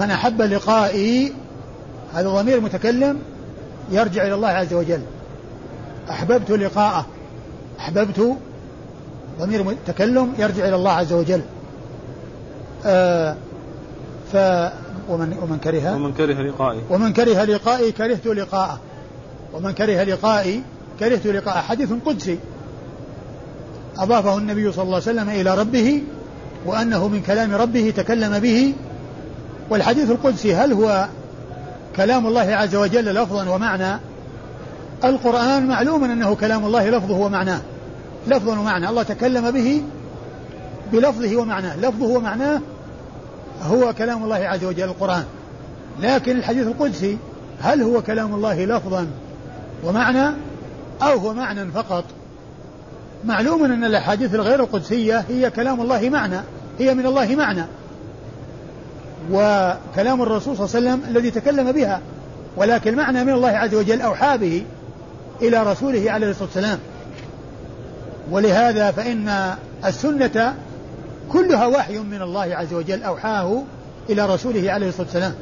[0.00, 1.32] من أحب لقائي
[2.14, 3.18] هذا ضمير متكلم
[3.90, 5.02] يرجع إلى الله عز وجل.
[6.10, 7.06] أحببت لقاءه.
[7.78, 8.36] أحببت
[9.40, 11.42] ضمير تكلم يرجع إلى الله عز وجل.
[12.86, 13.36] آه
[14.32, 14.36] ف
[15.08, 16.80] ومن ومن كره ومن كره لقائي.
[16.90, 18.80] ومن كره لقائي كرهت لقاءه.
[19.52, 20.62] ومن كره لقائي
[21.00, 22.38] كرهت لقاءه حديث قدسي.
[23.98, 26.02] أضافه النبي صلى الله عليه وسلم إلى ربه
[26.66, 28.74] وأنه من كلام ربه تكلم به.
[29.70, 31.08] والحديث القدسي هل هو
[31.96, 34.00] كلام الله عز وجل لفظا ومعنى؟
[35.04, 37.60] القرآن معلوم أنه كلام الله لفظه ومعناه.
[38.26, 38.88] لفظا ومعنى.
[38.88, 39.82] الله تكلم به
[40.92, 41.76] بلفظه ومعناه.
[41.76, 42.60] لفظه ومعناه
[43.62, 45.24] هو كلام الله عز وجل القرآن.
[46.00, 47.18] لكن الحديث القدسي
[47.60, 49.06] هل هو كلام الله لفظا
[49.84, 50.34] ومعنى؟
[51.02, 52.04] أو هو معنى فقط.
[53.24, 56.40] معلوم أن الأحاديث الغير القدسية هي كلام الله معنى
[56.78, 57.64] هي من الله معنى.
[59.30, 62.00] وكلام الرسول صلى الله عليه وسلم الذي تكلم بها.
[62.56, 64.64] ولكن معنى من الله عز وجل أوحى به
[65.42, 66.78] إلى رسوله عليه الصلاة والسلام.
[68.30, 70.54] ولهذا فإن السنة
[71.32, 73.62] كلها وحي من الله عز وجل أوحاه
[74.10, 75.34] إلى رسوله عليه الصلاة والسلام.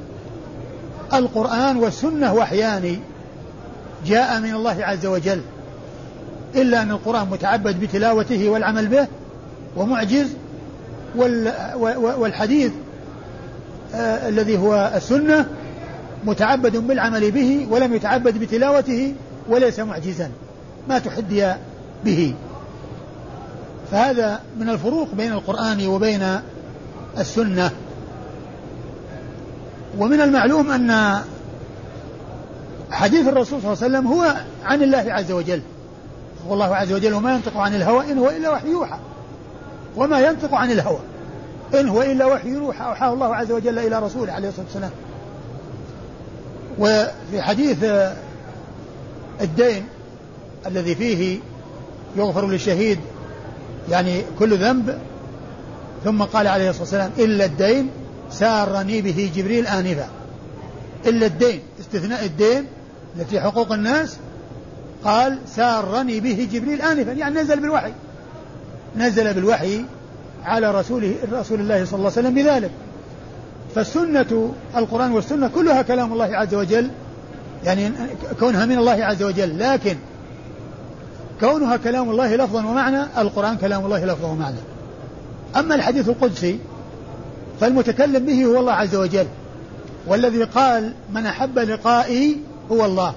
[1.15, 3.01] القرآن والسنة وحيان
[4.07, 5.41] جاء من الله عز وجل
[6.55, 9.07] إلا أن القرآن متعبد بتلاوته والعمل به
[9.77, 10.27] ومعجز
[11.97, 12.73] والحديث
[13.95, 15.47] آه الذي هو السنة
[16.25, 19.15] متعبد بالعمل به ولم يتعبد بتلاوته
[19.49, 20.31] وليس معجزا
[20.89, 21.53] ما تحدي
[22.05, 22.35] به.
[23.91, 26.41] فهذا من الفروق بين القرآن وبين
[27.19, 27.71] السنة.
[29.99, 31.21] ومن المعلوم أن
[32.91, 35.63] حديث الرسول صلى الله عليه وسلم هو عن الله عز وجل.
[36.49, 38.99] والله عز وجل وما ينطق عن الهوى إن هو إلا وحي يوحى.
[39.97, 40.99] وما ينطق عن الهوى
[41.75, 44.91] إن هو إلا وحي يوحى أوحاه الله عز وجل إلى رسوله عليه الصلاة والسلام.
[46.79, 47.85] وفي حديث
[49.41, 49.87] الدين
[50.67, 51.39] الذي فيه
[52.17, 52.99] يغفر للشهيد
[53.91, 54.99] يعني كل ذنب
[56.05, 57.91] ثم قال عليه الصلاة والسلام إلا الدين
[58.31, 60.09] سارني به جبريل آنفا.
[61.07, 62.67] إلا الدين استثناء الدين
[63.17, 64.17] التي حقوق الناس
[65.05, 67.93] قال سارني به جبريل آنفا يعني نزل بالوحي.
[68.97, 69.85] نزل بالوحي
[70.45, 72.71] على رسوله رسول الله صلى الله عليه وسلم بذلك.
[73.75, 76.91] فالسنة القرآن والسنة كلها كلام الله عز وجل
[77.65, 77.91] يعني
[78.41, 79.59] كونها من الله عز وجل.
[79.59, 79.97] لكن
[81.41, 84.57] كونها كلام الله لفظا ومعنى القرآن كلام الله لفظا ومعنى.
[85.57, 86.59] أما الحديث القدسي
[87.61, 89.27] فالمتكلم به هو الله عز وجل.
[90.07, 92.37] والذي قال من أحب لقائي
[92.73, 93.15] هو الله.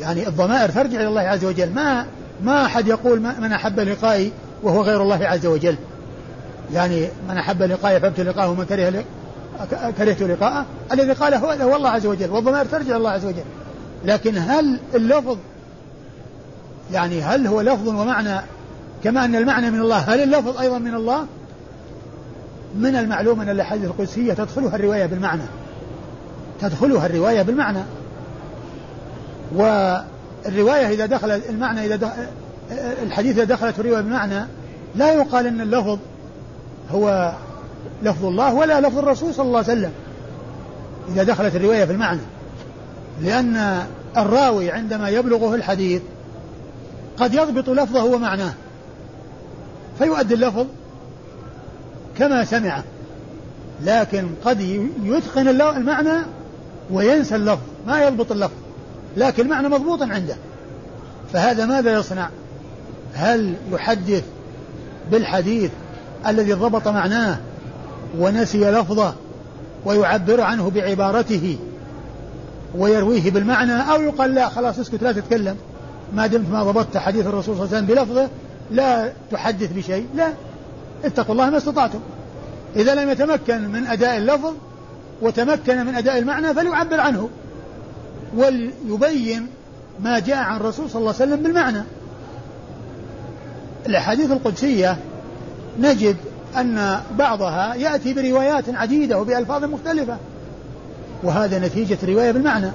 [0.00, 1.74] يعني الضمائر ترجع إلى الله عز وجل.
[1.74, 2.06] ما
[2.42, 5.76] ما أحد يقول من أحب لقائي وهو غير الله عز وجل.
[6.72, 9.04] يعني من أحب لقائي أحببت لقاءه ومن كره
[9.98, 12.30] كرهت لقاءه الذي قال هو هو الله عز وجل.
[12.30, 13.44] والضمائر ترجع إلى الله عز وجل.
[14.04, 15.36] لكن هل اللفظ
[16.92, 18.40] يعني هل هو لفظ ومعنى
[19.04, 21.26] كما أن المعنى من الله هل اللفظ أيضا من الله؟
[22.76, 25.42] من المعلوم أن الأحاديث القدسية تدخلها الرواية بالمعنى.
[26.60, 27.78] تدخلها الرواية بالمعنى.
[29.54, 32.12] والرواية إذا دخل المعنى إذا دخل
[33.02, 34.46] الحديث إذا دخلت الرواية بالمعنى
[34.94, 35.98] لا يقال أن اللفظ
[36.90, 37.32] هو
[38.02, 39.92] لفظ الله ولا لفظ الرسول صلى الله عليه وسلم.
[41.12, 42.20] إذا دخلت الرواية في المعنى.
[43.22, 43.82] لأن
[44.16, 46.02] الراوي عندما يبلغه الحديث
[47.18, 48.52] قد يضبط لفظه ومعناه.
[49.98, 50.66] فيؤدي اللفظ
[52.18, 52.84] كما سمعه
[53.84, 54.60] لكن قد
[55.04, 56.18] يتقن المعنى
[56.90, 57.62] وينسى اللفظ.
[57.86, 58.54] ما يضبط اللفظ.
[59.16, 60.36] لكن المعنى مضبوط عنده.
[61.32, 62.28] فهذا ماذا يصنع؟
[63.14, 64.24] هل يحدث
[65.10, 65.70] بالحديث
[66.26, 67.38] الذي ضبط معناه
[68.18, 69.14] ونسي لفظه
[69.84, 71.58] ويعبر عنه بعبارته
[72.74, 75.56] ويرويه بالمعنى أو يقال لا خلاص اسكت لا تتكلم؟
[76.14, 78.28] ما دمت ما ضبطت حديث الرسول صلى الله عليه وسلم بلفظه
[78.70, 80.06] لا تحدث بشيء.
[80.16, 80.32] لا.
[81.04, 81.98] اتقوا الله ما استطعتم.
[82.76, 84.52] إذا لم يتمكن من أداء اللفظ
[85.22, 87.28] وتمكن من أداء المعنى فليعبر عنه.
[88.36, 89.46] وليبين
[90.00, 91.82] ما جاء عن الرسول صلى الله عليه وسلم بالمعنى.
[93.86, 94.96] الأحاديث القدسية
[95.80, 96.16] نجد
[96.56, 100.16] أن بعضها يأتي بروايات عديدة وبألفاظ مختلفة
[101.22, 102.70] وهذا نتيجة الرواية بالمعنى.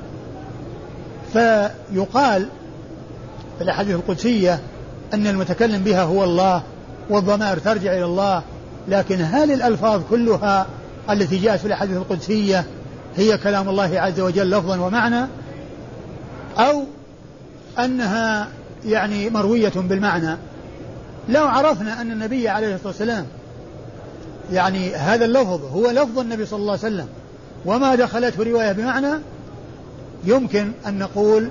[1.33, 2.47] فيقال
[3.57, 4.59] في الأحاديث القدسية
[5.13, 6.63] أن المتكلم بها هو الله
[7.09, 8.41] والضمائر ترجع إلى الله
[8.87, 10.65] لكن هل الألفاظ كلها
[11.09, 12.65] التي جاءت في الأحاديث القدسية
[13.15, 15.25] هي كلام الله عز وجل لفظا ومعنى؟
[16.57, 16.83] أو
[17.79, 18.47] أنها
[18.85, 20.37] يعني مروية بالمعنى.
[21.29, 23.25] لو عرفنا أن النبي عليه الصلاة والسلام
[24.51, 27.07] يعني هذا اللفظ هو لفظ النبي صلى الله عليه وسلم
[27.65, 29.19] وما دخلته رواية بمعنى
[30.23, 31.49] يمكن أن نقول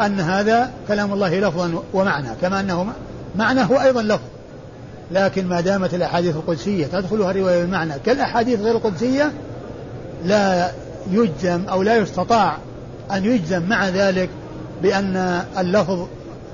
[0.00, 2.92] أن هذا كلام الله لفظا ومعنى كما أنه
[3.36, 4.24] معنى هو أيضا لفظ.
[5.10, 9.32] لكن ما دامت الأحاديث القدسية تدخلها الرواية بالمعنى كالأحاديث غير القدسية
[10.24, 10.70] لا
[11.10, 12.58] يجزم أو لا يستطاع
[13.12, 14.28] أن يجزم مع ذلك
[14.82, 16.06] بأن اللفظ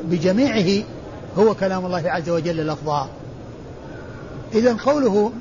[0.05, 0.85] بجميعه
[1.39, 3.09] هو كلام الله عز وجل لفظا.
[4.55, 5.33] إذا قوله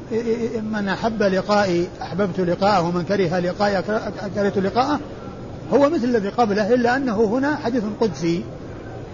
[0.71, 3.81] من أحب لقائي أحببت لقاءه ومن كره لقائي
[4.35, 4.99] كرهت لقاءه
[5.73, 8.43] هو مثل الذي قبله إلا أنه هنا حديث قدسي.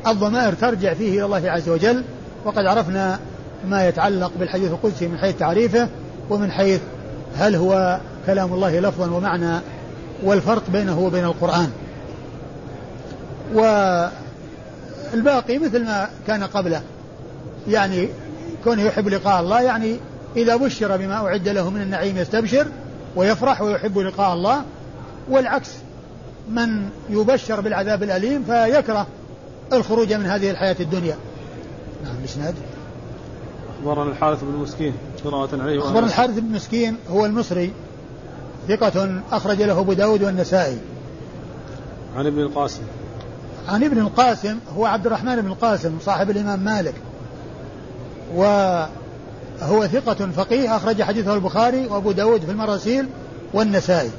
[0.08, 2.04] الضمائر ترجع فيه إلى الله عز وجل
[2.46, 3.20] وقد عرفنا
[3.68, 5.88] ما يتعلق بالحديث القدسي من حيث تعريفه
[6.30, 6.82] ومن حيث
[7.38, 9.60] هل هو كلام الله لفظا ومعنى
[10.24, 11.70] والفرق بينه وبين القرآن.
[13.54, 14.10] والباقي
[15.60, 16.82] مثل ما كان قبله.
[17.68, 18.10] يعني
[18.64, 19.98] كونه يحب لقاء الله يعني
[20.36, 22.68] إذا بشر بما أعد له من النعيم يستبشر
[23.16, 24.64] ويفرح ويحب لقاء الله.
[25.30, 25.70] والعكس
[26.50, 29.08] من يبشر بالعذاب الأليم فيكره
[29.74, 31.16] الخروج من هذه الحياة الدنيا.
[32.04, 32.56] نعم الإسناد؟
[33.80, 34.94] أخبرنا الحارث بن مسكين
[35.26, 37.74] قراءة عليه أخبرنا الحارث بن مسكين هو المصري
[38.68, 40.78] ثقة أخرج له أبو داود والنسائي.
[42.18, 42.82] عن ابن القاسم.
[43.68, 46.94] عن ابن القاسم هو عبد الرحمن بن القاسم صاحب الإمام مالك.
[48.36, 48.44] و
[49.62, 53.06] هو ثقة فقيه أخرج حديثه البخاري وأبو داود في المراسيل
[53.54, 54.12] والنسائي.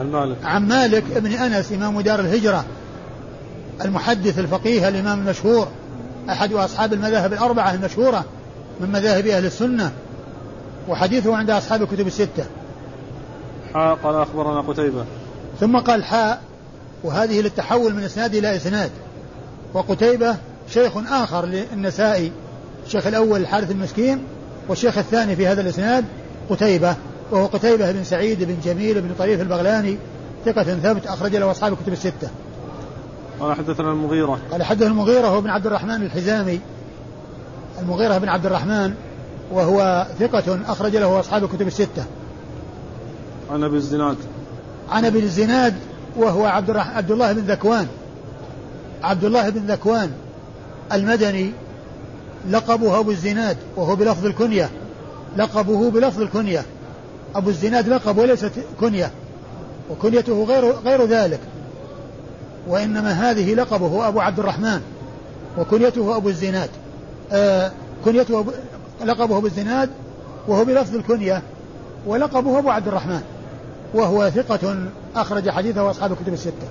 [0.00, 0.36] عن مالك.
[0.44, 2.64] عن مالك ابن أنس إمام دار الهجرة
[3.84, 5.68] المحدث الفقيه الإمام المشهور
[6.30, 8.24] أحد أصحاب المذاهب الأربعة المشهورة
[8.80, 9.92] من مذاهب أهل السنة
[10.88, 12.44] وحديثه عند أصحاب الكتب الستة.
[13.74, 15.04] حاء قال أخبرنا قتيبة.
[15.60, 16.40] ثم قال حاء
[17.04, 18.90] وهذه للتحول من إسناد إلى إسناد
[19.74, 20.36] وقتيبة
[20.70, 22.32] شيخ آخر للنسائي
[22.86, 24.22] الشيخ الأول الحارث المسكين
[24.68, 26.04] والشيخ الثاني في هذا الإسناد
[26.50, 26.96] قتيبة
[27.30, 29.98] وهو قتيبة بن سعيد بن جميل بن طريف البغلاني
[30.44, 32.28] ثقة ثبت أخرج له أصحاب الكتب الستة.
[33.40, 36.60] قال حدثنا المغيرة قال حدثنا المغيرة هو بن عبد الرحمن الحزامي
[37.82, 38.94] المغيرة بن عبد الرحمن
[39.52, 42.04] وهو ثقة أخرج له أصحاب الكتب الستة.
[43.50, 44.16] عن أبي الزناد
[44.90, 45.74] عن أبي الزناد
[46.18, 46.76] وهو عبد.
[46.76, 47.86] عبد الله بن ذكوان.
[49.02, 50.10] عبد الله بن ذكوان
[50.92, 51.52] المدني
[52.50, 54.70] لقبه أبو الزناد وهو بلفظ الكنية.
[55.36, 56.64] لقبه بلفظ الكنية.
[57.34, 59.10] أبو الزناد لقب وليست كنية
[59.90, 61.40] وكنيته غير غير ذلك.
[62.68, 64.80] وإنما هذه لقبه أبو عبد الرحمن
[65.58, 66.70] وكنيته أبو الزناد.
[67.32, 67.72] آه
[68.04, 68.50] كنيته أبو
[69.04, 69.90] لقبه أبو الزناد
[70.48, 71.42] وهو بلفظ الكنية
[72.06, 73.20] ولقبه أبو عبد الرحمن
[73.94, 74.76] وهو ثقة
[75.20, 76.68] أخرج حديثه أصحاب الكتب الستة.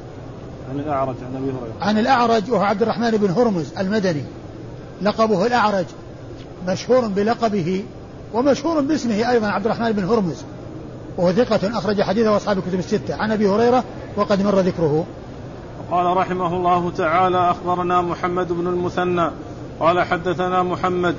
[0.72, 1.74] عن الأعرج عن أبي هريرة.
[1.82, 4.24] عن الأعرج وهو عبد الرحمن بن هرمز المدني.
[5.02, 5.86] لقبه الأعرج.
[6.68, 7.84] مشهور بلقبه
[8.34, 10.44] ومشهور باسمه أيضا عبد الرحمن بن هرمز.
[11.18, 13.16] وهو ثقة أخرج حديثه أصحاب الكتب الستة.
[13.16, 13.84] عن أبي هريرة
[14.18, 15.06] وقد مر ذكره.
[15.92, 19.32] قال رحمه الله تعالى أخبرنا محمد بن المثنى.
[19.80, 21.16] قال حدثنا محمد.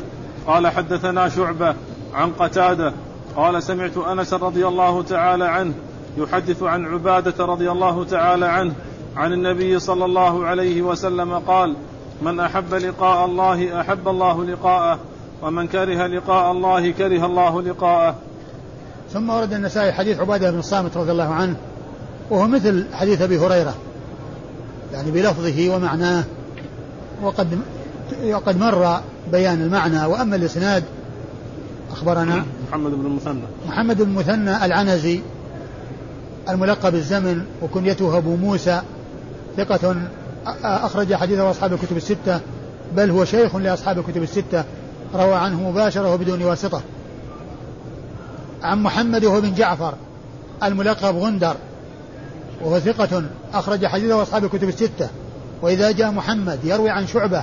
[0.47, 1.75] قال حدثنا شعبة.
[2.15, 2.93] عن قتادة.
[3.37, 5.73] قال سمعت أنس رضي الله تعالى عنه
[6.17, 8.73] يحدث عن عبادة رضي الله تعالى عنه
[9.17, 11.77] عن النبي صلى الله عليه وسلم قال
[12.23, 14.99] من أحب لقاء الله أحب الله لقاءه
[15.43, 18.15] ومن كره لقاء الله كره الله لقاءه.
[19.13, 21.57] ثم ورد النسائي حديث عبادة بن الصامت رضي الله عنه
[22.31, 23.75] وهو مثل حديث أبي هريرة
[24.93, 26.25] يعني بلفظه ومعناه
[27.23, 27.59] وقد
[28.25, 29.01] وقد مر
[29.33, 30.85] بيان المعنى وأما الإسناد
[31.93, 33.43] أخبرنا محمد بن المثنى.
[33.69, 35.21] محمد بن المثنى العنزي
[36.49, 38.81] الملقب الزمن وكنيته أبو موسى
[39.57, 39.97] ثقة
[40.65, 42.41] أخرج حديثه أصحاب الكتب الستة
[42.97, 44.65] بل هو شيخ لأصحاب الكتب الستة
[45.15, 46.83] روى عنه مباشرة وبدون واسطة.
[48.63, 49.95] عن محمد وهو بن جعفر
[50.63, 51.57] الملقب غندر
[52.65, 53.23] وهو ثقة
[53.55, 55.09] أخرج حديثه أصحاب الكتب الستة.
[55.63, 57.43] وإذا جاء محمد يروي عن شعبة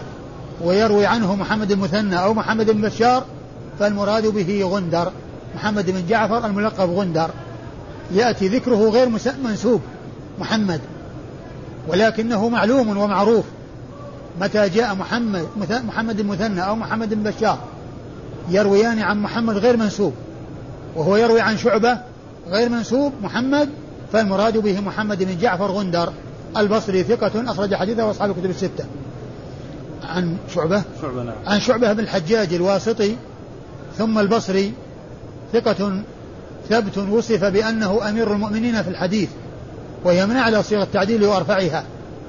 [0.63, 3.23] ويروي عنه محمد المثنى أو محمد بن بشار
[3.79, 5.11] فالمراد به غندر.
[5.55, 7.29] محمد بن جعفر الملقب غندر.
[8.11, 9.09] يأتي ذكره غير
[9.43, 9.81] منسوب
[10.39, 10.81] محمد.
[11.87, 13.45] ولكنه معلوم ومعروف.
[14.41, 15.47] متى جاء محمد
[15.87, 17.59] محمد المثنى أو محمد بن بشار
[18.49, 20.13] يرويان عن محمد غير منسوب.
[20.95, 21.97] وهو يروي عن شعبة
[22.47, 23.69] غير منسوب محمد
[24.13, 26.13] فالمراد به محمد بن جعفر غندر.
[26.57, 28.85] البصري ثقة أخرج حديثه وأصحاب الكتب الستة.
[30.03, 31.35] عن شعبة؟ شعبة نعم.
[31.45, 33.15] عن شعبة بن الحجاج الواسطي.
[33.97, 34.73] ثم البصري
[35.53, 36.03] ثقة
[36.69, 39.29] ثبت وصف بأنه أمير المؤمنين في الحديث
[40.03, 41.83] وهي من أعلى صيغ التعديل وأرفعها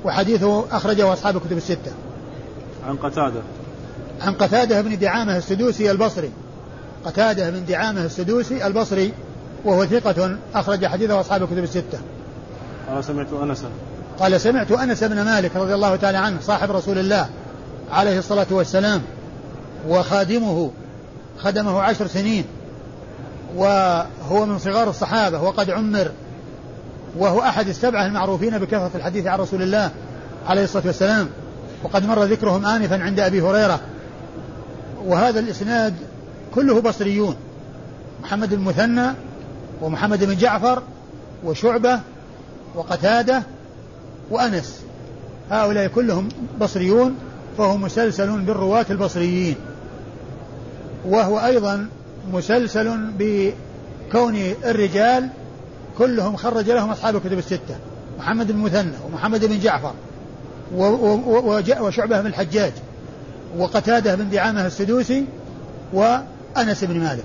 [0.05, 1.93] وحديثه أخرجه أصحاب الكتب الستة.
[2.89, 3.41] عن قتادة.
[4.21, 6.31] عن قتادة بن دعامة السدوسي البصري.
[7.05, 9.13] قتادة بن دعامة السدوسي البصري
[9.65, 11.99] وهو ثقة أخرج حديثه أصحاب الكتب الستة.
[12.91, 13.69] قال سمعت أنسا
[14.19, 17.29] قال سمعت أنس بن مالك رضي الله تعالى عنه صاحب رسول الله
[17.91, 19.03] عليه الصلاة والسلام
[19.89, 20.71] وخادمه
[21.39, 22.45] خدمه عشر سنين.
[23.57, 26.11] وهو من صغار الصحابة وقد عمر
[27.19, 29.91] وهو أحد السبعة المعروفين بكثرة الحديث عن رسول الله
[30.47, 31.29] عليه الصلاة والسلام.
[31.83, 33.81] وقد مر ذكرهم آنفا عند أبي هريرة.
[35.05, 35.95] وهذا الإسناد
[36.55, 37.37] كله بصريون.
[38.23, 39.07] محمد بن المثنى
[39.83, 40.83] ومحمد بن جعفر
[41.45, 42.01] وشعبة
[42.75, 43.43] وقتادة
[44.31, 44.81] وأنس.
[45.51, 46.29] هؤلاء كلهم
[46.61, 47.17] بصريون
[47.59, 49.57] فهو مسلسل بالرواة البصريين.
[51.07, 51.89] وهو أيضا
[52.33, 55.29] مسلسل بكون الرجال
[55.99, 57.77] كلهم خرج لهم أصحاب الكتب الستة
[58.19, 59.93] محمد بن مثنى ومحمد بن جعفر
[61.81, 62.73] وشعبة بن الحجاج
[63.59, 65.25] وقتادة بن دعامة السدوسي
[65.93, 67.25] وأنس بن مالك.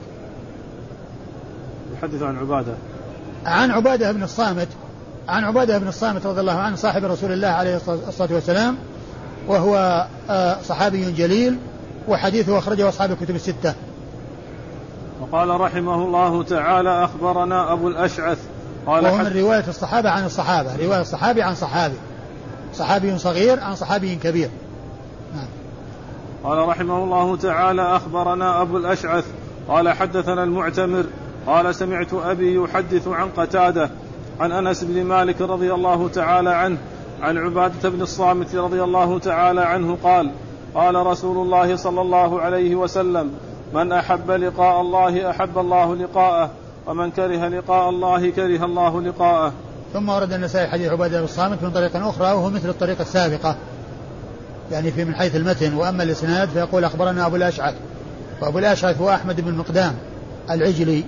[1.94, 2.74] يحدث عن عبادة.
[3.46, 4.68] عن عبادة بن الصامت
[5.28, 8.78] عن عبادة بن الصامت رضي الله عنه صاحب رسول الله عليه الصلاة والسلام
[9.48, 11.58] وهو آه، صحابي جليل
[12.08, 13.74] وحديثه أخرجه أصحاب الكتب الستة.
[15.22, 18.38] وقال رحمه الله تعالى أخبرنا أبو الأشعث
[18.88, 21.96] قال وهو من رواية الصحابة عن الصحابة رواية الصحابي عن صحابي.
[22.74, 24.50] صحابي صغير عن صحابي كبير.
[25.36, 25.48] نعم.
[26.44, 29.26] قال رحمه الله تعالى أخبرنا أبو الأشعث
[29.68, 31.06] قال حدثنا المعتمر
[31.48, 33.90] قال سمعت أبي يحدث عن قتادة
[34.40, 36.78] عن أنس بن مالك رضي الله تعالى عنه
[37.22, 40.32] عن عبادة بن الصامت رضي الله تعالى عنه قال
[40.76, 43.32] قال رسول الله صلى الله عليه وسلم
[43.74, 46.50] من أحب لقاء الله أحب الله لقاءه
[46.88, 49.54] ومن كره لقاء الله كره الله لقاءه.
[49.94, 53.56] ثم ورد النسائي حديث عبادة بن الصامت من طريق أخرى وهو مثل الطريقة السابقة.
[54.72, 57.76] يعني في من حيث المتن وأما الإسناد فيقول أخبرنا أبو الأشعث
[58.42, 59.96] وأبو الأشعث هو أحمد بن مقدام
[60.50, 61.04] العجلي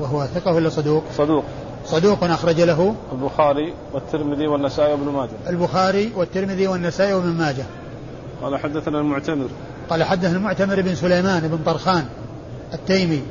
[0.00, 1.44] وهو ثقة ولا صدوق؟ صدوق.
[1.86, 5.30] صدوق أخرج له البخاري والترمذي والنسائي وابن ماجه.
[5.48, 7.64] البخاري والترمذي والنسائي وابن ماجه.
[8.42, 9.48] قال حدثنا المعتمر.
[9.90, 12.04] قال حدثنا المعتمر بن سليمان بن طرخان
[12.74, 13.22] التيمي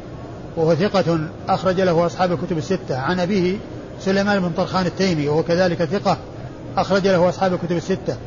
[0.58, 2.98] وهو ثقة أخرج له أصحاب الكتب الستة.
[2.98, 3.56] عن أبيه
[4.02, 6.18] سليمان بن طرخان التيمي وهو كذلك ثقة
[6.78, 8.18] أخرج له أصحاب الكتب الستة.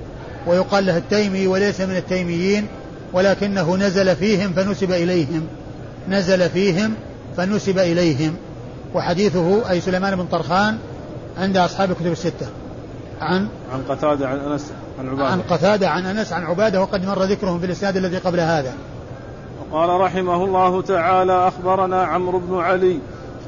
[0.46, 2.66] ويقال له التيمي وليس من التيميين
[3.12, 5.46] ولكنه نزل فيهم فنسب إليهم.
[6.08, 6.94] نزل فيهم
[7.36, 8.36] فنسب إليهم.
[8.94, 10.78] وحديثه أي سليمان بن طرخان
[11.38, 12.46] عند أصحاب الكتب الستة.
[13.20, 15.26] عن عن قتادة عن أنس عن عبادة.
[15.26, 18.74] عن قتادة عن أنس عن عبادة وقد مر ذكرهم في الإسناد الذي قبل هذا.
[19.72, 22.98] قال رحمه الله تعالى أخبرنا عمرو بن علي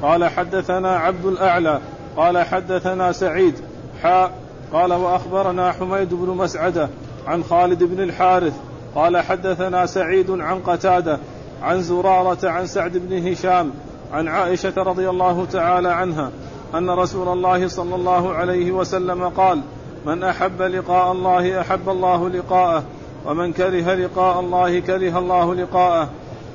[0.01, 1.79] قال حدثنا عبد الأعلى
[2.17, 3.55] قال حدثنا سعيد
[4.03, 4.31] حاء
[4.73, 6.89] قال وأخبرنا حميد بن مسعدة
[7.27, 8.53] عن خالد بن الحارث
[8.95, 11.19] قال حدثنا سعيد عن قتادة
[11.61, 13.71] عن زرارة عن سعد بن هشام
[14.13, 16.31] عن عائشة رضي الله تعالى عنها
[16.75, 19.61] أن رسول الله صلى الله عليه وسلم قال
[20.05, 22.83] من أحب لقاء الله أحب الله لقاءه
[23.25, 26.09] ومن كره لقاء الله كره الله لقاءه.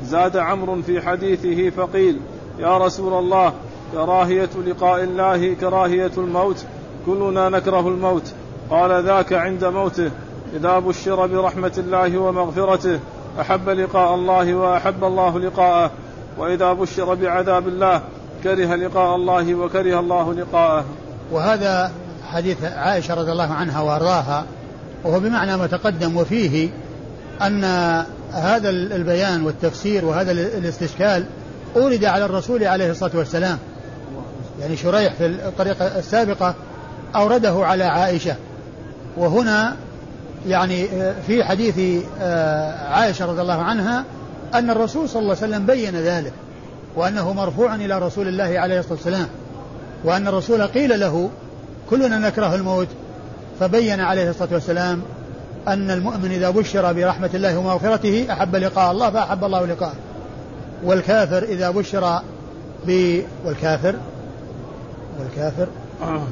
[0.04, 2.20] زاد عمرو في حديثه فقيل
[2.58, 3.52] يا رسول الله
[3.92, 6.64] كراهية لقاء الله كراهية الموت
[7.06, 8.32] كلنا نكره الموت.
[8.70, 10.10] قال ذاك عند موته
[10.56, 13.00] إذا بشر برحمة الله ومغفرته
[13.40, 15.90] أحب لقاء الله وأحب الله لقاءه
[16.38, 18.02] وإذا بشر بعذاب الله
[18.44, 20.84] كره لقاء الله وكره الله لقاءه.
[21.32, 21.92] وهذا
[22.32, 24.44] حديث عائشة رضي الله عنها وأرضاها
[25.04, 26.68] وهو بمعنى ما تقدم وفيه
[27.42, 27.64] أن
[28.32, 31.24] هذا البيان والتفسير وهذا الاستشكال
[31.76, 33.58] أورد على الرسول عليه الصلاة والسلام.
[34.60, 36.54] يعني شريح في الطريقة السابقة
[37.16, 38.36] أورده على عائشة.
[39.16, 39.76] وهنا
[40.46, 40.88] يعني
[41.26, 44.04] في حديث آه، عائشة رضي الله عنها
[44.54, 46.32] أن الرسول صلى الله عليه وسلم بين ذلك.
[46.96, 49.28] وأنه مرفوع إلى رسول الله عليه الصلاة والسلام
[50.04, 51.30] وأن الرسول قيل له
[51.90, 52.88] كلنا نكره الموت
[53.60, 55.02] فبين عليه الصلاة والسلام
[55.68, 59.94] أن المؤمن إذا بشر برحمة الله ومغفرته أحب لقاء الله فأحب الله لقاءه.
[60.84, 62.20] والكافر إذا بشر
[62.86, 63.94] ب والكافر
[65.20, 65.66] والكافر.
[66.02, 66.22] آه.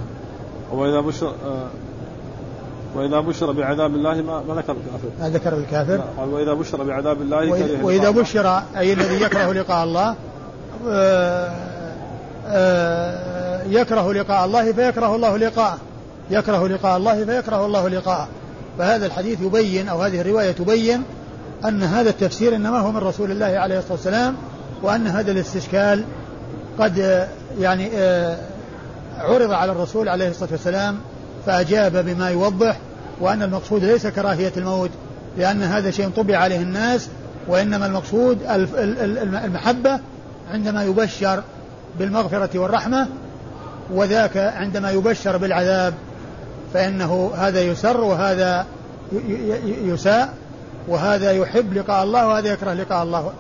[0.73, 1.67] وإذا بشر آه.
[2.95, 5.09] وإذا بشر بعذاب الله ما, ما ذكر الكافر.
[5.21, 9.85] ما ذكر الكافر؟ قال وإذا بشر بعذاب الله وإذا, وإذا بشر أي الذي يكره لقاء
[9.85, 10.15] الله
[13.67, 15.79] يكره لقاء الله فيكره الله لقاءه.
[16.31, 18.29] يكره لقاء الله فيكره الله لقاءه.
[18.79, 21.03] فهذا الحديث يبين أو هذه الرواية تبين
[21.65, 24.37] أن هذا التفسير إنما هو من رسول الله عليه الصلاة والسلام
[24.83, 26.05] وأن هذا الاستشكال
[26.79, 27.27] قد
[27.59, 28.37] يعني آه،
[29.19, 30.99] عرض على الرسول عليه الصلاة والسلام
[31.47, 32.77] فأجاب بما يوضح
[33.21, 34.91] وأن المقصود ليس كراهية الموت
[35.39, 37.09] لأن هذا شيء طبع عليه الناس
[37.49, 38.39] وإنما المقصود
[39.45, 40.01] المحبة
[40.51, 41.43] عندما يبشر
[41.99, 43.09] بالمغفرة والرحمة
[43.91, 45.95] وذاك عندما يبشر بالعذاب
[46.75, 48.67] فإنه هذا يسر وهذا
[49.65, 50.35] يساء
[50.89, 53.33] وهذا يحب لقاء الله وهذا يكره لقاء الله.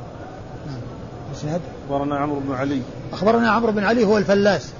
[0.66, 1.60] نعم.
[1.84, 2.82] أخبرنا عمرو بن علي.
[3.12, 4.72] أخبرنا عمرو بن علي هو الفلاس.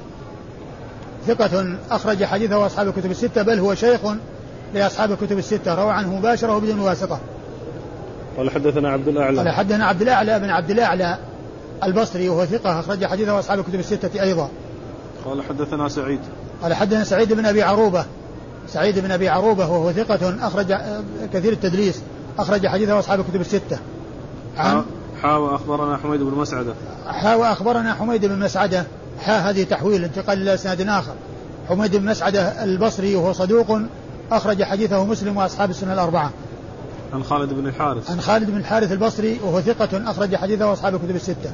[1.26, 4.00] ثقة أخرج حديثه أصحاب الكتب الستة بل هو شيخ
[4.74, 5.74] لأصحاب الكتب الستة.
[5.74, 7.20] روى عنه مباشرة وبدون واسطة.
[8.36, 9.38] قال حدثنا عبد الأعلى.
[9.38, 11.18] قال حدثنا عبد الأعلى بن عبد الأعلى.
[11.84, 14.48] البصري وهو ثقة أخرج حديثه أصحاب الكتب الستة أيضا.
[15.24, 16.20] قال حدثنا سعيد.
[16.62, 18.04] قال حدثنا سعيد بن أبي عروبة.
[18.68, 20.76] سعيد بن أبي عروبة وهو ثقة أخرج
[21.32, 22.02] كثير التدليس
[22.38, 23.78] أخرج حديثه أصحاب الكتب الستة.
[24.56, 24.84] عن
[25.22, 26.74] حا أخبرنا حميد بن مسعدة.
[27.06, 28.84] حا أخبرنا حميد بن مسعدة.
[29.20, 31.14] حا هذه تحويل انتقال إلى إسناد آخر.
[31.68, 33.78] حميد بن مسعدة البصري وهو صدوق
[34.32, 36.30] أخرج حديثه مسلم وأصحاب السنة الأربعة.
[37.12, 38.10] عن خالد بن الحارث.
[38.10, 41.52] عن خالد بن الحارث البصري وهو ثقة أخرج حديثه أصحاب الكتب الستة.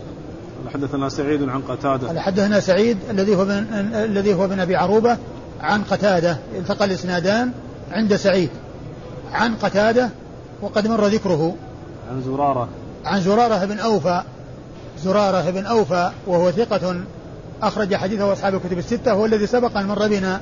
[0.69, 2.21] حدثنا سعيد عن قتادة.
[2.21, 5.17] حدثنا سعيد الذي هو بن الذي هو بن أبي عروبة
[5.61, 7.53] عن قتادة التقى الإسنادان
[7.91, 8.51] عند سعيد.
[9.33, 10.11] عن قتادة
[10.63, 11.55] وقد مر ذكره.
[12.11, 12.69] عن زرارة.
[13.05, 14.23] عن زرارة بن أوفى.
[15.05, 17.01] زرارة بن أوفى وهو ثقة
[17.63, 20.41] أخرج حديثه أصحاب الكتب الستة هو الذي سبق أن مر بنا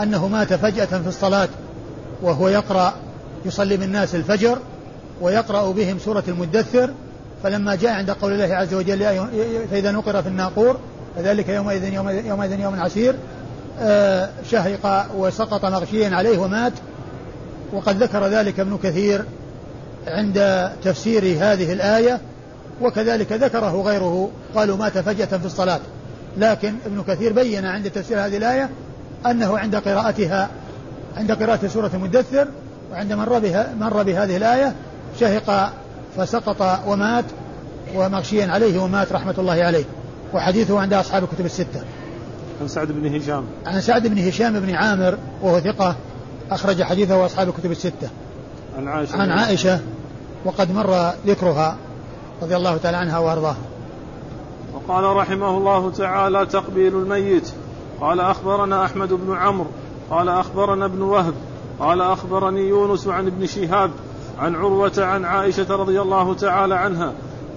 [0.00, 1.48] أنه مات فجأة في الصلاة
[2.22, 2.94] وهو يقرأ
[3.44, 4.58] يصلي بالناس الفجر
[5.20, 6.90] ويقرأ بهم سورة المدثر
[7.42, 9.28] فلما جاء عند قول الله عز وجل
[9.70, 10.76] فإذا نقر في الناقور
[11.16, 11.92] فذلك يومئذ
[12.26, 13.14] يومئذ, يوم عسير
[13.80, 16.72] آه، شهق وسقط مغشيا عليه ومات.
[17.72, 19.24] وقد ذكر ذلك ابن كثير
[20.06, 22.20] عند تفسير هذه الآية
[22.80, 25.80] وكذلك ذكره غيره قالوا مات فجأة في الصلاة.
[26.36, 28.70] لكن ابن كثير بين عند تفسير هذه الآية
[29.26, 30.48] أنه عند قراءتها
[31.16, 32.48] عند قراءة سورة المدثر
[32.92, 34.72] وعند مر بها مر بهذه الآية
[35.20, 35.72] شهق
[36.16, 37.24] فسقط ومات
[37.94, 39.84] ومغشيا عليه ومات رحمة الله عليه.
[40.34, 41.82] وحديثه عند أصحاب الكتب الستة.
[42.60, 43.44] عن سعد بن هشام.
[43.66, 45.96] عن سعد بن هشام بن عامر وهو ثقة
[46.50, 48.10] أخرج حديثه أصحاب الكتب الستة.
[48.78, 49.16] عن عائشة.
[49.16, 49.80] عن عائشة
[50.44, 51.76] وقد مر ذكرها
[52.42, 53.56] رضي الله تعالى عنها وأرضاها
[54.74, 57.48] وقال رحمه الله تعالى تقبيل الميت.
[58.00, 59.70] قال أخبرنا أحمد بن عمرو.
[60.10, 61.34] قال أخبرنا ابن وهب.
[61.80, 63.90] قال أخبرني يونس عن ابن شهاب.
[64.42, 67.12] عن عروة عن عائشة رضي الله تعالى عنها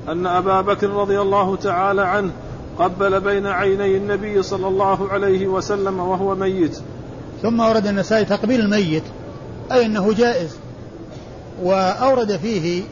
[0.10, 2.32] أن أبا بكر رضي الله تعالى عنه
[2.80, 6.80] قبل بين عيني النبي صلى الله عليه وسلم وهو ميت.
[7.42, 9.04] ثم ورد النسائي تقبيل الميت
[9.72, 10.58] أي أنه جائز.
[11.64, 12.84] وأورد فيه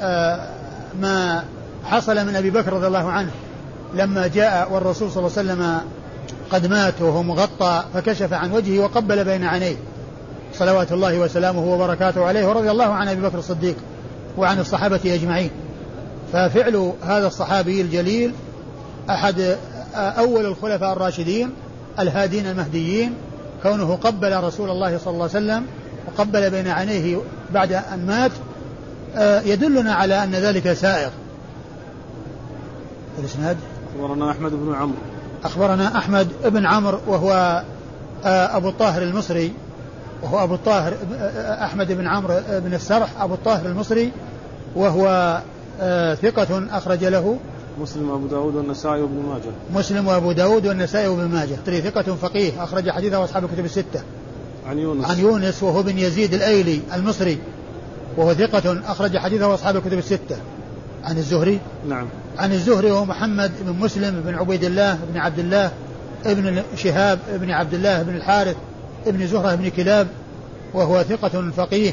[0.00, 0.48] آه،
[1.00, 1.44] ما
[1.84, 3.30] حصل من أبي بكر رضي الله عنه.
[3.94, 5.80] لما جاء والرسول صلى الله عليه وسلم
[6.50, 9.76] قد مات وهو مغطى فكشف عن وجهه وقبل بين عينيه.
[10.54, 13.76] صلوات الله وسلامه وبركاته عليه ورضي الله عن أبي بكر الصديق
[14.38, 15.50] وعن الصحابة أجمعين.
[16.32, 18.32] ففعل هذا الصحابي الجليل
[19.10, 19.56] أحد
[19.94, 21.50] أول الخلفاء الراشدين
[21.98, 23.14] الهادين المهديين
[23.62, 25.66] كونه قبل رسول الله صلى الله عليه وسلم
[26.06, 27.18] وقبل بين عينيه
[27.54, 28.30] بعد أن مات
[29.16, 31.10] آه، يدلنا على أن ذلك سائغ
[33.18, 33.56] الإسناد؟
[33.94, 34.96] أخبرنا أحمد بن عمرو.
[35.44, 37.62] أخبرنا أحمد بن عمرو وهو
[38.24, 39.52] آه، أبو الطاهر المصري
[40.22, 44.12] وهو أبو الطاهر آه، أحمد بن عمرو بن السرح أبو الطاهر المصري
[44.76, 45.40] وهو
[46.22, 47.36] ثقة أخرج له.
[47.80, 49.52] مسلم وأبو داود والنسائي وابن ماجه.
[49.74, 51.80] مسلم وأبو داود والنسائي وابن ماجه.
[51.80, 54.02] ثقة فقيه أخرج حديثه أصحاب الكتب الستة.
[54.66, 55.10] عن يونس.
[55.10, 57.38] عن يونس وهو بن يزيد الأيلي المصري
[58.16, 60.36] وهو ثقة أخرج حديثه أصحاب الكتب الستة.
[61.04, 62.06] عن الزهري؟ نعم.
[62.38, 65.70] عن الزهري وهو محمد بن مسلم بن عبيد الله بن عبد الله
[66.26, 68.56] ابن شهاب بن عبد الله بن الحارث
[69.06, 70.08] ابن زهرة بن كلاب
[70.74, 71.92] وهو ثقة فقيه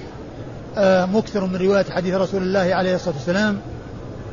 [0.78, 3.60] آه، مكثر من رواية حديث رسول الله عليه الصلاة والسلام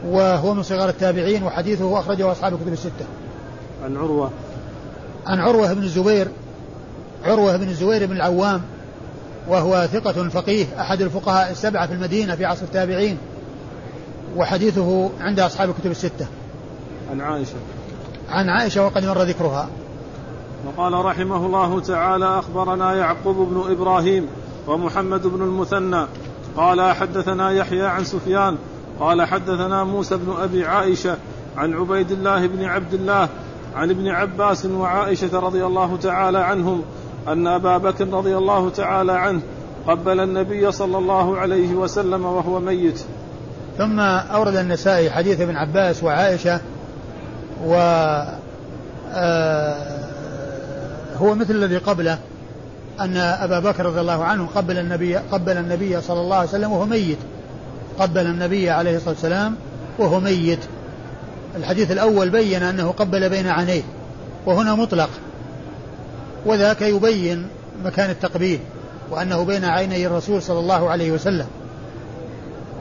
[0.06, 3.06] وهو من صغار التابعين وحديثه أخرجه أصحاب الكتب الستة.
[3.84, 4.30] عن عروة.
[5.26, 6.28] عن عروة بن الزبير
[7.24, 8.62] عروة بن الزبير بن العوام
[9.48, 13.18] وهو ثقة فقيه أحد الفقهاء السبعة في المدينة في عصر التابعين
[14.36, 16.26] وحديثه عند أصحاب الكتب الستة.
[17.10, 17.56] عن عائشة.
[18.28, 19.68] عن عائشة وقد مر ذكرها.
[20.66, 24.26] وقال رحمه الله تعالى أخبرنا يعقوب بن إبراهيم
[24.66, 26.06] ومحمد بن المثنى.
[26.56, 28.56] قال حدثنا يحيى عن سفيان.
[29.00, 31.16] قال حدثنا موسى بن أبي عائشة
[31.56, 33.28] عن عبيد الله بن عبد الله
[33.76, 36.82] عن ابن عباس وعائشة رضي الله تعالى عنهم
[37.28, 39.40] أن أبا بكر رضي الله تعالى عنه
[39.88, 43.04] قبل النبي صلى الله عليه وسلم وهو ميت.
[43.78, 46.60] ثم أورد النسائي حديث ابن عباس وعائشة
[47.64, 47.74] و
[49.12, 49.95] آه،
[51.16, 52.18] هو مثل الذي قبله
[53.00, 56.86] أن أبا بكر رضي الله عنه قبل النبي قبل النبي صلى الله عليه وسلم وهو
[56.86, 57.18] ميت.
[57.98, 59.56] قبل النبي عليه الصلاة والسلام
[59.98, 60.58] وهو ميت.
[61.56, 63.82] الحديث الأول بين أنه قبل بين عينيه
[64.46, 65.10] وهنا مطلق.
[66.46, 67.48] وذاك يبين
[67.84, 68.60] مكان التقبيل
[69.10, 71.46] وأنه بين عيني الرسول صلى الله عليه وسلم.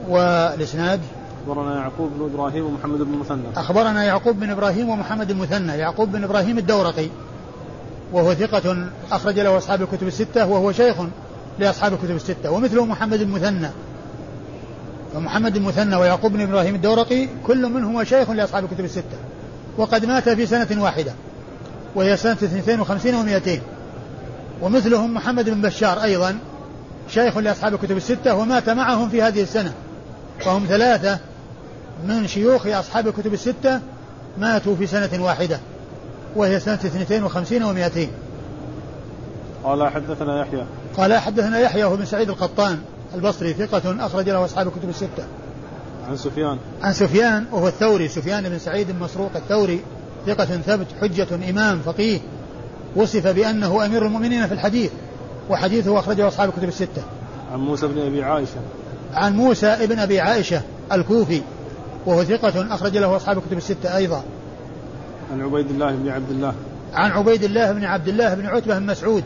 [0.08, 1.00] والإسناد؟
[1.48, 3.42] أخبرنا يعقوب بن إبراهيم ومحمد بن المثنى.
[3.56, 7.08] أخبرنا يعقوب بن إبراهيم ومحمد المثنى يعقوب بن إبراهيم الدورقي.
[8.12, 10.96] وهو ثقة أخرج له أصحاب الكتب الستة وهو شيخ
[11.58, 13.68] لأصحاب الكتب الستة ومثله محمد المثنى
[15.14, 19.18] فمحمد المثنى ويعقوب بن إبراهيم الدورقي كل منهما شيخ لأصحاب الكتب الستة.
[19.78, 21.12] وقد مات في سنة واحدة
[21.94, 23.48] وهي سنة 52 و200
[24.62, 26.38] ومثلهم محمد بن بشار أيضا
[27.08, 29.72] شيخ لأصحاب الكتب الستة ومات معهم في هذه السنة.
[30.40, 31.18] فهم ثلاثة
[32.04, 33.80] من شيوخ أصحاب الكتب الستة
[34.38, 35.60] ماتوا في سنة واحدة.
[36.36, 37.98] وهي سنة 52 و200
[39.64, 40.64] قال حدثنا يحيى
[40.96, 42.78] قال حدثنا يحيى وهو بن سعيد القطان
[43.14, 45.24] البصري ثقة أخرج له أصحاب الكتب الستة.
[46.08, 49.80] عن سفيان عن سفيان وهو الثوري سفيان بن سعيد بن مسروق الثوري
[50.26, 52.20] ثقة ثبت حجة إمام فقيه
[52.96, 54.90] وصف بأنه أمير المؤمنين في الحديث
[55.50, 57.02] وحديثه أخرجه أصحاب الكتب الستة.
[57.52, 58.60] عن موسى بن أبي عائشة
[59.14, 60.62] عن موسى بن أبي عائشة
[60.92, 61.42] الكوفي
[62.06, 64.22] وهو ثقة أخرج له أصحاب الكتب الستة أيضا.
[65.32, 66.54] عن عبيد الله بن عبد الله.
[66.94, 69.24] عن عبيد الله بن عبد الله بن عتبة بن مسعود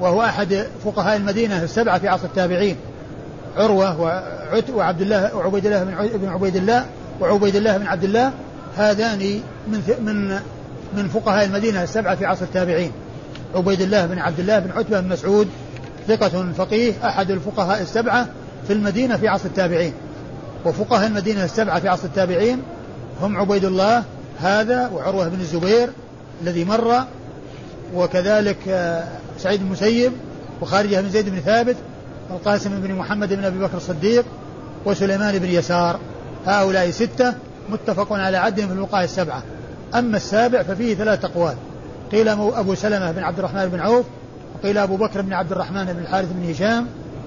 [0.00, 2.76] وهو أحد فقهاء المدينة السبعة في عصر التابعين.
[3.56, 4.00] عروة
[4.74, 5.84] وعبد الله وعبيد الله
[6.16, 6.86] بن عبيد الله
[7.20, 8.32] وعبيد الله بن عبد الله
[8.76, 10.38] هذان من من
[10.96, 12.92] من فقهاء المدينة السبعة في عصر التابعين.
[13.54, 15.48] عبيد الله بن عبد الله بن عتبة بن مسعود
[16.08, 18.28] ثقة فقيه أحد الفقهاء السبعة
[18.66, 19.92] في المدينة في عصر التابعين.
[20.64, 22.62] وفقهاء المدينة السبعة في عصر التابعين
[23.22, 24.04] هم عبيد الله
[24.42, 25.90] هذا وعروة بن الزبير
[26.42, 27.04] الذي مر
[27.94, 29.04] وكذلك آه،
[29.38, 30.12] سعيد المسيب
[30.60, 31.76] وخارجة بن زيد بن ثابت
[32.30, 34.24] والقاسم بن محمد بن أبي بكر الصديق
[34.84, 35.98] وسليمان بن يسار.
[36.46, 37.34] هؤلاء ستة
[37.70, 39.42] متفق على عدهم في الوقاية السبعة.
[39.94, 41.54] أما السابع ففيه ثلاثة أقوال.
[42.12, 44.06] قيل أبو سلمة بن عبد الرحمن بن عوف
[44.54, 46.86] وقيل أبو بكر بن عبد الرحمن بن الحارث بن هشام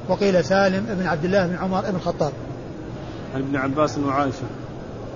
[0.10, 2.32] وقيل سالم بن عبد الله بن عمر بن الخطاب.
[3.36, 4.44] عن ابن عباس وعائشة.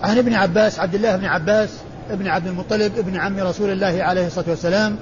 [0.03, 1.69] عن ابن عباس عبد الله بن عباس
[2.11, 4.97] ابن عبد المطلب ابن عم رسول الله عليه الصلاة والسلام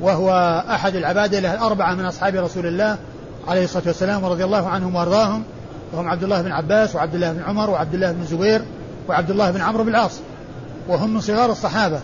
[0.00, 0.30] وهو
[0.70, 2.96] أحد العبادة الأربعة من أصحاب رسول الله
[3.48, 5.42] عليه الصلاة والسلام ورضي الله عنهم وأرضاهم.
[5.92, 8.62] وهم عبد الله بن عباس وعبد الله بن عمر وعبد الله بن زبير
[9.08, 10.20] وعبد الله بن عمرو بن العاص.
[10.88, 12.00] وهم من صغار الصحابة.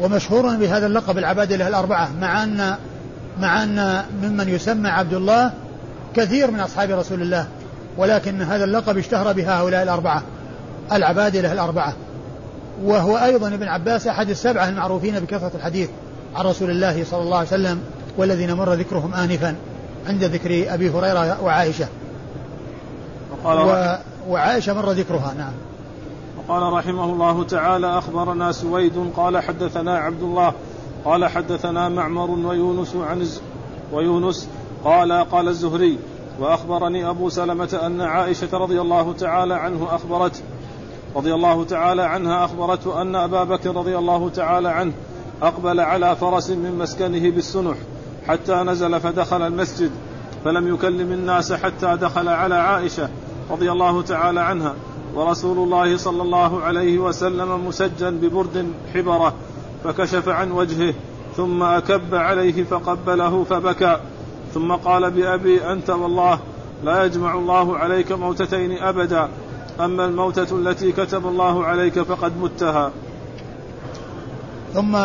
[0.00, 2.76] ومشهور بهذا اللقب العبادة الأربعة مع أن
[3.40, 5.52] مع أن ممن يسمى عبد الله
[6.14, 7.46] كثير من أصحاب رسول الله
[7.96, 10.22] ولكن هذا اللقب اشتهر بهؤلاء الأربعة
[10.92, 11.94] العبادلة الأربعة.
[12.82, 15.90] وهو أيضا ابن عباس أحد السبعة المعروفين بكثرة الحديث
[16.34, 17.80] عن رسول الله صلى الله عليه وسلم
[18.16, 19.56] والذين مر ذكرهم آنفا
[20.06, 21.86] عند ذكر أبي هريرة وعائشة.
[23.32, 23.98] وقال و...
[24.32, 25.52] وعائشة مر ذكرها نعم.
[26.38, 30.52] وقال رحمه الله تعالى أخبرنا سويد قال حدثنا عبد الله
[31.04, 33.26] قال حدثنا معمر ويونس عن
[33.92, 34.48] ويونس
[34.84, 35.98] قال قال الزهري
[36.40, 40.40] وأخبرني أبو سلمة أن عائشة رضي الله تعالى عنه أخبرته
[41.16, 44.92] رضي الله تعالى عنها أخبرته أن أبا بكر رضي الله تعالى عنه
[45.42, 47.76] أقبل على فرس من مسكنه بالسنح
[48.26, 49.90] حتى نزل فدخل المسجد
[50.44, 53.08] فلم يكلم الناس حتى دخل على عائشة
[53.50, 54.74] رضي الله تعالى عنها
[55.14, 59.34] ورسول الله صلى الله عليه وسلم مسجا ببرد حبرة
[59.84, 60.94] فكشف عن وجهه
[61.36, 63.96] ثم أكب عليه فقبله فبكى
[64.54, 66.38] ثم قال بأبي أنت والله
[66.84, 69.28] لا يجمع الله عليك موتتين أبدا
[69.80, 72.90] أما الموتة التي كتب الله عليك فقد متها.
[74.74, 74.96] ثم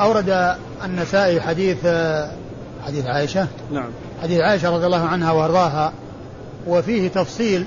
[0.00, 1.86] أورد النسائي حديث
[2.86, 3.46] حديث عائشة.
[3.72, 3.88] نعم.
[4.22, 5.92] حديث عائشة رضي الله عنها وأرضاها
[6.66, 7.66] وفيه تفصيل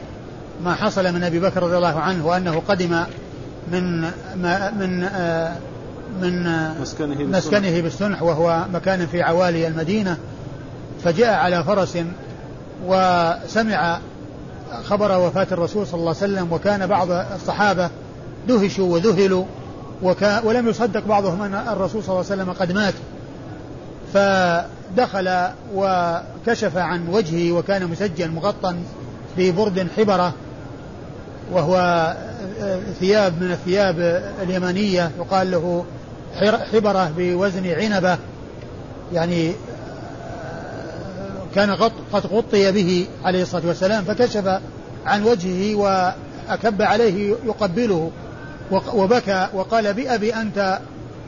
[0.63, 3.03] ما حصل من أبي بكر رضي الله عنه وأنه قدم
[3.71, 4.01] من
[4.35, 4.99] ما من
[6.21, 6.43] من
[6.81, 10.17] مسكنه, مسكنه بالسنح وهو مكان في عوالي المدينة
[11.03, 11.97] فجاء على فرس
[12.85, 13.99] وسمع
[14.83, 17.89] خبر وفاة الرسول صلى الله عليه وسلم وكان بعض الصحابة
[18.47, 19.45] دهشوا وذهلوا
[20.03, 22.93] وكا ولم يصدق بعضهم أن الرسول صلى الله عليه وسلم قد مات.
[24.13, 28.75] فدخل وكشف عن وجهه وكان مسجل مغطى
[29.37, 30.33] ببرد حبرة
[31.51, 32.13] وهو
[32.99, 33.99] ثياب من الثياب
[34.43, 35.85] اليمانية يقال له
[36.73, 38.17] حبرة بوزن عنبة.
[39.13, 39.51] يعني
[41.55, 41.71] كان
[42.13, 44.59] قد غطي به عليه الصلاة والسلام فكشف
[45.05, 48.11] عن وجهه وأكب عليه يقبله.
[48.93, 50.79] وبكى وقال بأبي أنت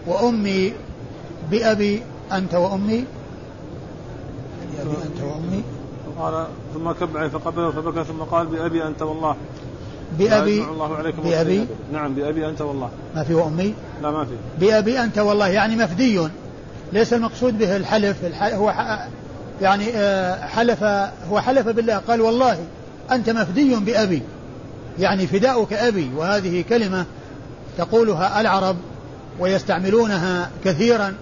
[0.08, 0.74] وأمي
[1.52, 3.06] بأبي أنت وأمي.
[4.78, 5.64] بأبي أنت وأمي.
[6.20, 9.36] قال ثم كب عليه فقبله فبكى ثم قال بأبي أنت والله.
[10.20, 12.90] بأبي الله عليكم بأبي نعم بأبي أنت والله.
[13.16, 14.36] ما في وأمي؟ لا ما في.
[14.60, 16.28] بأبي أنت والله يعني مفدي.
[16.94, 18.70] ليس المقصود به الحلف, الحلف هو
[19.62, 20.84] يعني آه، حلف
[21.32, 21.98] هو حلف بالله.
[21.98, 22.58] قال والله
[23.12, 24.22] أنت مفدي بأبي.
[25.00, 26.10] يعني فداؤك أبي.
[26.16, 27.06] وهذه كلمة
[27.78, 28.76] تقولها العرب
[29.40, 31.14] ويستعملونها كثيرا.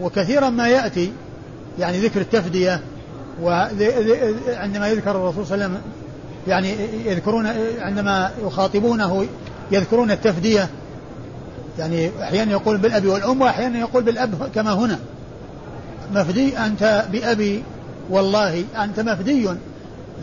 [0.00, 1.12] وكثيرا ما يأتي
[1.78, 2.80] يعني ذكر التفدية.
[3.42, 5.80] وعندما يذكر الرسول صلى الله عليه وسلم
[6.48, 7.46] يعني يذكرون
[7.78, 9.26] عندما يخاطبونه
[9.72, 10.68] يذكرون التفدية.
[11.78, 14.98] يعني أحيانا يقول بالأب والأم وأحيانا يقول بالأب كما هنا.
[16.14, 17.62] مفدي أنت بأبي
[18.10, 19.48] والله أنت مفدي.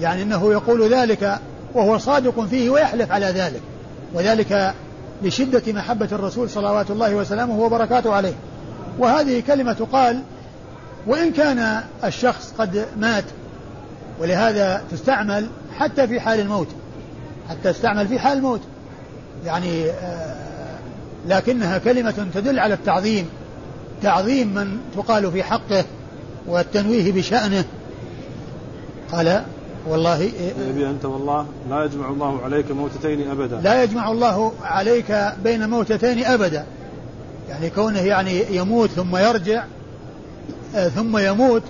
[0.02, 1.40] يعني أنه يقول ذلك
[1.74, 3.62] وهو صادق فيه ويحلف على ذلك.
[4.14, 4.74] وذلك
[5.24, 8.34] لشدة محبة الرسول صلوات الله وسلامه وبركاته عليه.
[9.00, 10.22] وهذه كلمة تقال
[11.08, 13.24] وإن كان الشخص قد مات
[14.20, 16.68] ولهذا تستعمل حتى في حال الموت.
[17.50, 18.62] حتى تستعمل في حال الموت.
[19.46, 20.36] يعني آه،
[21.28, 23.30] لكنها كلمة تدل على التعظيم.
[24.02, 25.86] تعظيم من تقال في حقه
[26.48, 27.66] والتنويه بشأنه.
[29.12, 29.44] قال
[29.88, 30.32] والله
[30.70, 33.62] أبي أنت والله لا يجمع الله عليك موتتين أبدا.
[33.64, 36.66] لا يجمع الله عليك بين موتتين أبدا.
[37.50, 39.64] يعني كونه يعني يموت ثم يرجع
[40.76, 41.64] آه، ثم يموت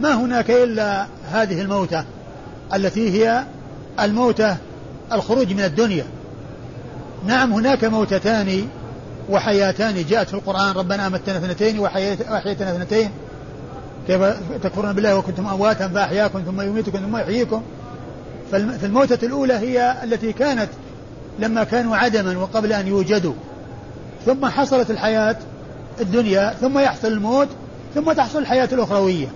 [0.00, 2.04] ما هناك إلا هذه الموتة
[2.74, 3.44] التي هي
[4.00, 4.56] الموتة
[5.12, 6.04] الخروج من الدنيا.
[7.26, 8.68] نعم هناك موتتان
[9.28, 13.10] وحياتان جاءت في القرآن ربنا أمتنا اثنتين وأحييتنا اثنتين.
[14.06, 14.22] كيف
[14.62, 17.62] تكفرون بالله وكنتم أمواتا فأحياكم ثم يميتكم ثم يحييكم.
[18.52, 20.68] فالموتة الأولى هي التي كانت
[21.38, 23.34] لما كانوا عدما وقبل أن يوجدوا.
[24.26, 25.36] ثم حصلت الحياة
[26.00, 27.48] الدنيا ثم يحصل الموت
[27.94, 29.26] ثم تحصل الحياة الأخروية.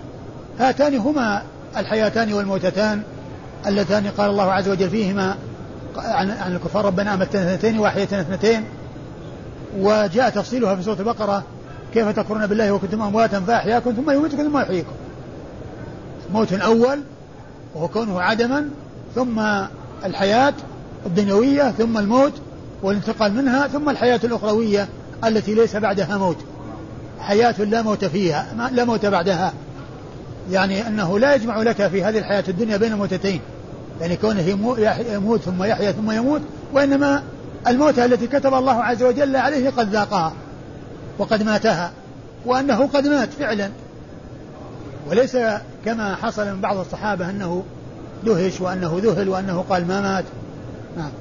[0.59, 1.41] هاتان هما
[1.77, 3.01] الحياتان والموتتان
[3.67, 5.35] اللتان قال الله عز وجل فيهما
[5.97, 8.63] عن, الكفار ربنا أمتنا اثنتين وأحيتنا اثنتين.
[9.79, 11.43] وجاء تفصيلها في سورة البقرة
[11.93, 14.91] كيف تكفرون بالله وكنتم أمواتا فأحياكم ثم يميتكم ثم يحييكم.
[16.33, 16.99] موت أول
[17.75, 18.69] وهو كونه عدما
[19.15, 19.39] ثم
[20.05, 20.53] الحياة
[21.05, 22.33] الدنيوية ثم الموت
[22.83, 24.87] والانتقال منها ثم الحياة الأخروية
[25.23, 26.37] التي ليس بعدها موت.
[27.19, 29.53] حياة لا موت فيها لا موت بعدها.
[30.51, 33.41] يعني أنه لا يجمع لك في هذه الحياة الدنيا بين موتتين
[34.01, 34.41] يعني كونه
[35.13, 36.41] يموت ثم يحيا ثم يموت
[36.73, 37.23] وإنما
[37.67, 40.33] الموتة التي كتب الله عز وجل عليه قد ذاقها
[41.19, 41.91] وقد ماتها
[42.45, 43.69] وأنه قد مات فعلا.
[45.09, 45.37] وليس
[45.85, 47.63] كما حصل من بعض الصحابة أنه
[48.25, 50.25] دهش وأنه ذهل وأنه قال ما مات.
[50.97, 51.11] نعم.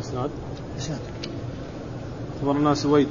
[0.00, 0.30] إسناد؟
[0.78, 0.98] إسناد.
[2.38, 3.08] أخبرنا سويد.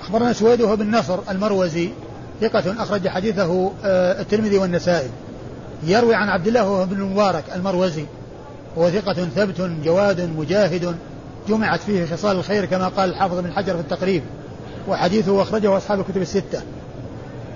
[0.00, 1.90] أخبرنا سويد وهو بن نصر المروزي
[2.40, 5.10] ثقة أخرج حديثه آه، الترمذي والنسائي.
[5.82, 8.04] يروي عن عبد الله بن المبارك المروزي.
[8.78, 10.96] هو ثقة ثبت جواد مجاهد
[11.48, 14.22] جمعت فيه خصال الخير كما قال الحافظ بن حجر في التقريب
[14.88, 16.62] وحديثه أخرجه أصحاب الكتب الستة.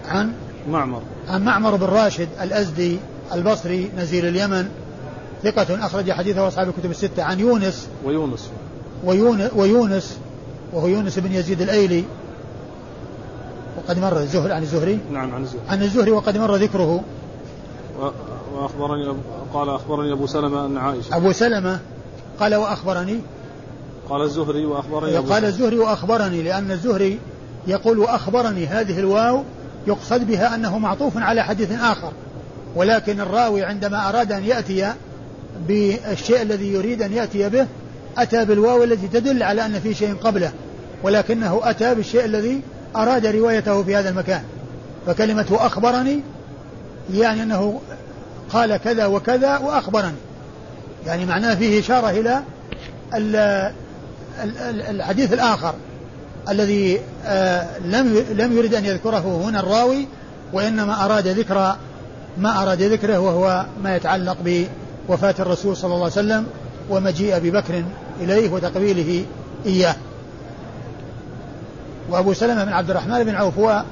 [0.08, 0.32] عن؟
[0.70, 1.02] معمر.
[1.28, 2.98] عن معمر بن راشد الأزدي
[3.34, 4.68] البصري نزيل اليمن
[5.42, 7.22] ثقة أخرج حديثه أصحاب الكتب الستة.
[7.22, 7.88] عن يونس.
[8.04, 8.50] ويونس.
[9.04, 10.18] ويونس, ويونس
[10.72, 12.04] وهو يونس بن يزيد الأيلي.
[13.76, 15.62] وقد مر الزهري عن الزهري؟ نعم عن الزهري.
[15.68, 17.02] عن الزهري وقد مر ذكره.
[18.54, 19.14] وأخبرني
[19.54, 21.78] قال أخبرني أبو سلمة أن عائشة أبو سلمة؟
[22.40, 23.20] قال وأخبرني؟
[24.08, 27.18] قال الزهري وأخبرني قال الزهري وأخبرني لأن الزهري
[27.66, 29.42] يقول وأخبرني هذه الواو
[29.86, 32.12] يقصد بها أنه معطوف على حديث آخر
[32.76, 34.92] ولكن الراوي عندما أراد أن يأتي
[35.68, 37.66] بالشيء الذي يريد أن يأتي به
[38.18, 40.52] أتى بالواو التي تدل على أن في شيء قبله
[41.02, 42.60] ولكنه أتى بالشيء الذي
[42.96, 44.42] أراد روايته في هذا المكان.
[45.06, 46.20] فكلمة أخبرني
[47.14, 47.80] يعني أنه
[48.52, 50.16] قال كذا وكذا وأخبرني.
[51.06, 52.42] يعني معناه فيه إشارة إلى
[54.90, 55.74] الحديث الآخر
[56.48, 60.06] الذي آه، لم لم يرد أن يذكره هنا الراوي
[60.52, 61.76] وإنما أراد ذكر
[62.38, 64.36] ما أراد ذكره وهو ما يتعلق
[65.08, 66.46] بوفاة الرسول صلى الله عليه وسلم
[66.90, 67.84] ومجيء أبي بكر
[68.20, 69.24] إليه وتقبيله
[69.66, 69.96] إياه.
[72.10, 73.82] وأبو سلمة بن عبد الرحمن بن عوف هو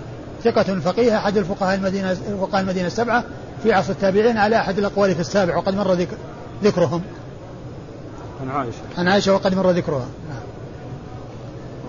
[0.44, 3.24] ثقة فقيه أحد الفقهاء المدينة فقهاء المدينة السبعة
[3.66, 6.16] في عصر التابعين على أحد الأقوال في السابع وقد مر ذكر
[6.64, 7.02] ذكرهم
[8.40, 10.06] عن عائشة عن عائشة وقد مر ذكرها.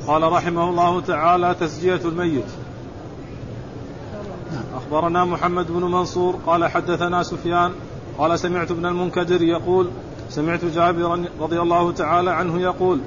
[0.07, 2.45] قال رحمه الله تعالى تسجية الميت
[4.51, 4.63] نعم.
[4.75, 7.71] أخبرنا محمد بن منصور قال حدثنا سفيان
[8.17, 9.89] قال سمعت ابن المنكدر يقول
[10.29, 12.99] سمعت جابرا رضي الله تعالى عنه يقول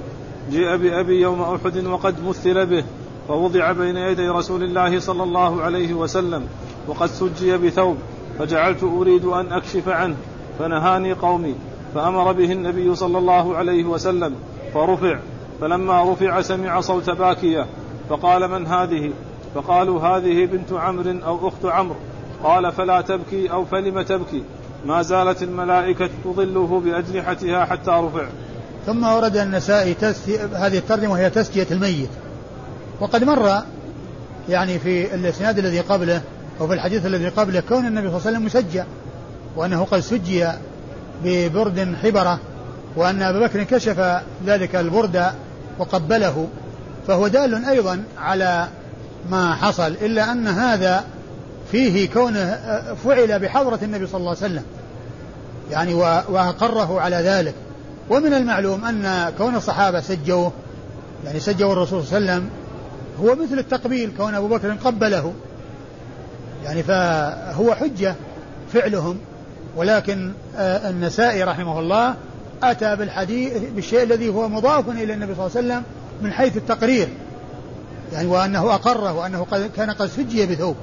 [0.51, 2.83] جيء بأبي يوم أحد وقد مثل به
[3.27, 6.47] فوضع بين يدي رسول الله صلى الله عليه وسلم
[6.87, 7.97] وقد سجي بثوب
[8.41, 10.15] فجعلت أريد أن أكشف عنه
[10.59, 11.55] فنهاني قومي
[11.95, 14.35] فأمر به النبي صلى الله عليه وسلم
[14.73, 15.19] فرفع
[15.61, 17.65] فلما رفع سمع صوت باكية
[18.09, 19.11] فقال من هذه؟
[19.55, 21.95] فقالوا هذه بنت عمرو أو أخت عمرو.
[22.43, 24.43] قال فلا تبكي أو فلم تبكي؟
[24.85, 28.25] ما زالت الملائكة تظله بأجنحتها حتى رفع.
[28.85, 29.95] ثم ورد النسائي
[30.53, 32.09] هذه الترجمة وهي تسجية الميت.
[32.99, 33.61] وقد مر
[34.49, 36.21] يعني في الإسناد الذي قبله
[36.61, 38.83] أو في الحديث الذي قبله كون النبي صلى الله عليه وسلم مسجى
[39.55, 40.47] وأنه قد سجي
[41.23, 42.39] ببرد حبرة
[42.95, 45.25] وأن أبا بكر كشف ذلك البرد
[45.79, 46.47] وقبله
[47.07, 48.67] فهو دال أيضا على
[49.29, 51.03] ما حصل إلا أن هذا
[51.71, 52.59] فيه كونه
[53.03, 54.63] فعل بحضرة النبي صلى الله عليه وسلم.
[55.71, 57.53] يعني وأقره على ذلك.
[58.09, 60.51] ومن المعلوم أن كون الصحابة سجوه
[61.25, 62.49] يعني سجوا الرسول صلى الله عليه وسلم
[63.21, 65.33] هو مثل التقبيل كون أبو بكر قبله.
[66.63, 68.15] يعني فهو حجة
[68.73, 69.17] فعلهم
[69.75, 72.15] ولكن آه، النسائي رحمه الله
[72.63, 75.83] أتى بالحديث بالشيء الذي هو مضاف إلى النبي صلى الله عليه وسلم
[76.21, 77.07] من حيث التقرير.
[78.13, 79.45] يعني وأنه أقره وأنه
[79.75, 80.75] كان قد سجي بثوب.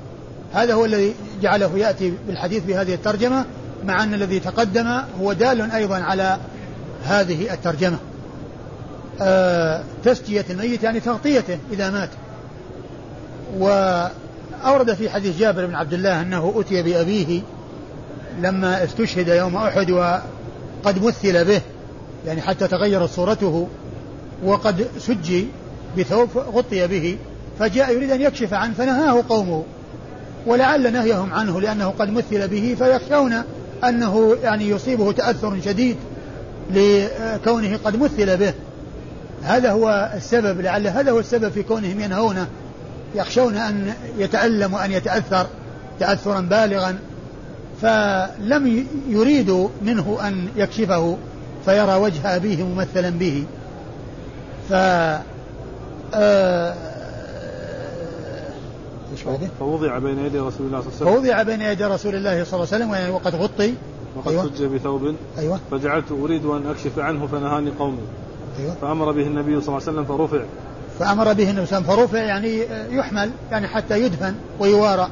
[0.54, 3.44] هذا هو الذي جعله يأتي بالحديث بهذه الترجمة
[3.84, 6.38] مع أن الذي تقدم هو دال أيضا على
[7.04, 7.98] هذه الترجمة.
[9.20, 12.10] آه تسجية الميت يعني تغطيته إذا مات.
[14.64, 17.40] وأورد في حديث جابر بن عبد الله أنه أتي بأبيه
[18.42, 21.60] لما استشهد يوم أحد وقد مثل به
[22.26, 23.68] يعني حتى تغيرت صورته
[24.44, 25.46] وقد سجي
[25.98, 27.16] بثوب غطي به
[27.58, 29.64] فجاء يريد أن يكشف عنه فنهاه قومه
[30.46, 33.42] ولعل نهيهم عنه لأنه قد مثل به فيخشون
[33.84, 35.96] أنه يعني يصيبه تأثر شديد
[36.70, 38.52] لكونه قد مثل به.
[39.42, 42.46] هذا هو السبب لعل هذا هو السبب في كونهم ينهونه
[43.14, 45.46] يخشون أن يتألم وأن يتأثر
[46.00, 46.98] تأثرا بالغا
[47.82, 51.16] فلم يريدوا منه أن يكشفه
[51.64, 53.44] فيرى وجه أبيه ممثلا به.
[54.68, 54.72] ف
[56.14, 56.74] آه
[59.60, 61.14] فوضع بين يدي رسول الله صلى الله عليه وسلم.
[61.14, 63.74] فوضع بين يدي رسول الله صلى الله عليه وسلم وقد غطي.
[64.16, 64.50] وقد أيوة.
[64.54, 65.14] سجى بثوب.
[65.38, 65.60] أيوة.
[65.70, 68.02] فجعلت أريد أن أكشف عنه فنهاني قومي.
[68.58, 68.74] أيوة.
[68.82, 70.44] فأمر به النبي صلى الله عليه وسلم فرفع.
[70.98, 75.08] فأمر به النبي صلى الله عليه وسلم فرفع يعني يحمل يعني حتى يدفن ويوارى.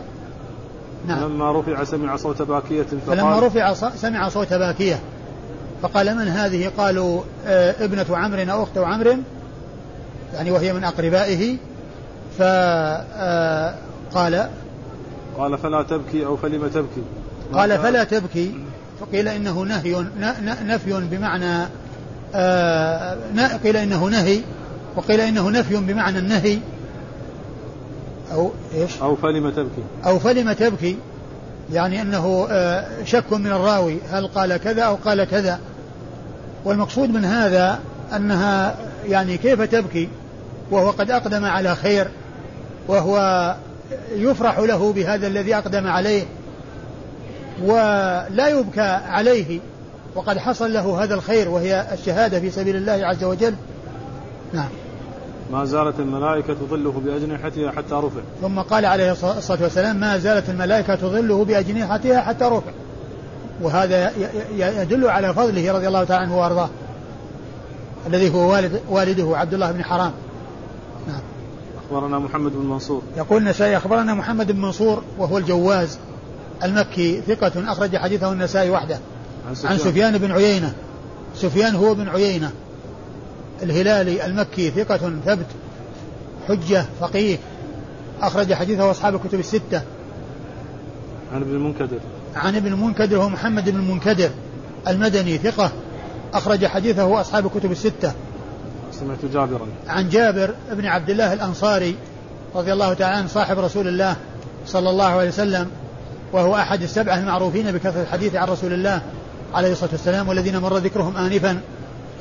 [1.06, 1.20] نعم.
[1.20, 5.00] فلما رفع سمع صوت باكية فقال فلما رفع سمع صوت باكية.
[5.82, 9.16] فقال من هذه؟ قالوا آه، ابنة عمرو أو أخت عمرو
[10.34, 11.56] يعني وهي من أقربائه.
[12.38, 13.04] فقال
[14.34, 14.48] آه،
[15.38, 17.02] قال فلا تبكي أو فلم تبكي؟
[17.52, 18.54] قال فلا تبكي.
[19.00, 20.04] فقيل إنه نهي
[20.62, 21.66] نفي بمعنى
[22.34, 23.16] آه
[23.64, 24.40] قيل إنه نهي
[24.96, 26.58] وقيل إنه نفي بمعنى النهي.
[28.32, 29.82] أو إيش؟ أو فلم تبكي.
[30.06, 30.96] أو فلم تبكي.
[31.72, 33.98] يعني أنه آه شك من الراوي.
[34.10, 35.58] هل قال كذا أو قال كذا.
[36.64, 37.78] والمقصود من هذا
[38.16, 38.76] أنها
[39.08, 40.08] يعني كيف تبكي؟
[40.70, 42.08] وهو قد أقدم على خير.
[42.88, 43.54] وهو
[44.14, 46.24] يفرح له بهذا الذي أقدم عليه.
[47.62, 49.60] ولا يبكى عليه.
[50.14, 53.54] وقد حصل له هذا الخير وهي الشهادة في سبيل الله عز وجل.
[54.52, 54.68] نعم.
[55.52, 58.20] ما زالت الملائكة تظله بأجنحتها حتى رفع.
[58.42, 62.70] ثم قال عليه الصلاة والسلام ما زالت الملائكة تظله بأجنحتها حتى رفع.
[63.62, 64.12] وهذا
[64.56, 66.68] يدل على فضله رضي الله تعالى عنه وأرضاه
[68.06, 70.12] الذي هو والد والده عبد الله بن حرام.
[71.08, 71.20] نعم.
[71.84, 73.02] أخبرنا محمد بن منصور.
[73.16, 75.98] يقول النسائي أخبرنا محمد بن منصور وهو الجواز
[76.64, 78.98] المكي ثقة أخرج حديثه النسائي وحده.
[79.48, 80.72] عن سفيان, عن سفيان بن عيينة.
[81.34, 82.52] سفيان هو بن عيينة.
[83.62, 85.46] الهلالي المكي ثقة ثبت
[86.48, 87.38] حجة فقيه.
[88.22, 89.82] أخرج حديثه أصحاب الكتب الستة.
[91.32, 91.98] عن ابن المنكدر.
[92.36, 94.30] عن ابن المنكدر هو محمد بن المنكدر
[94.88, 95.72] المدني ثقة.
[96.34, 98.12] أخرج حديثه أصحاب الكتب الستة.
[98.92, 99.66] سمعت جابرا.
[99.88, 101.94] عن جابر بن عبد الله الأنصاري
[102.54, 104.16] رضي الله تعالى عنه صاحب رسول الله
[104.66, 105.70] صلى الله عليه وسلم
[106.32, 109.02] وهو أحد السبعة المعروفين بكثرة الحديث عن رسول الله
[109.54, 111.60] عليه الصلاة والسلام والذين مر ذكرهم آنفا.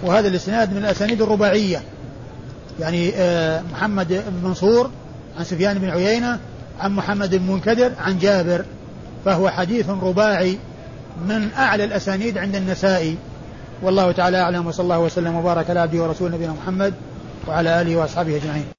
[0.03, 1.81] وهذا الإسناد من الأسانيد الرباعية.
[2.79, 4.89] يعني آه، محمد بن منصور
[5.37, 6.39] عن سفيان بن عيينة
[6.79, 8.65] عن محمد بن منكدر عن جابر.
[9.25, 10.57] فهو حديث رباعي
[11.27, 13.17] من أعلى الأسانيد عند النسائي.
[13.81, 16.93] والله تعالى أعلم وصلى الله وسلم وبارك على عبده ورسوله نبينا محمد
[17.47, 18.74] وعلى آله وأصحابه أجمعين.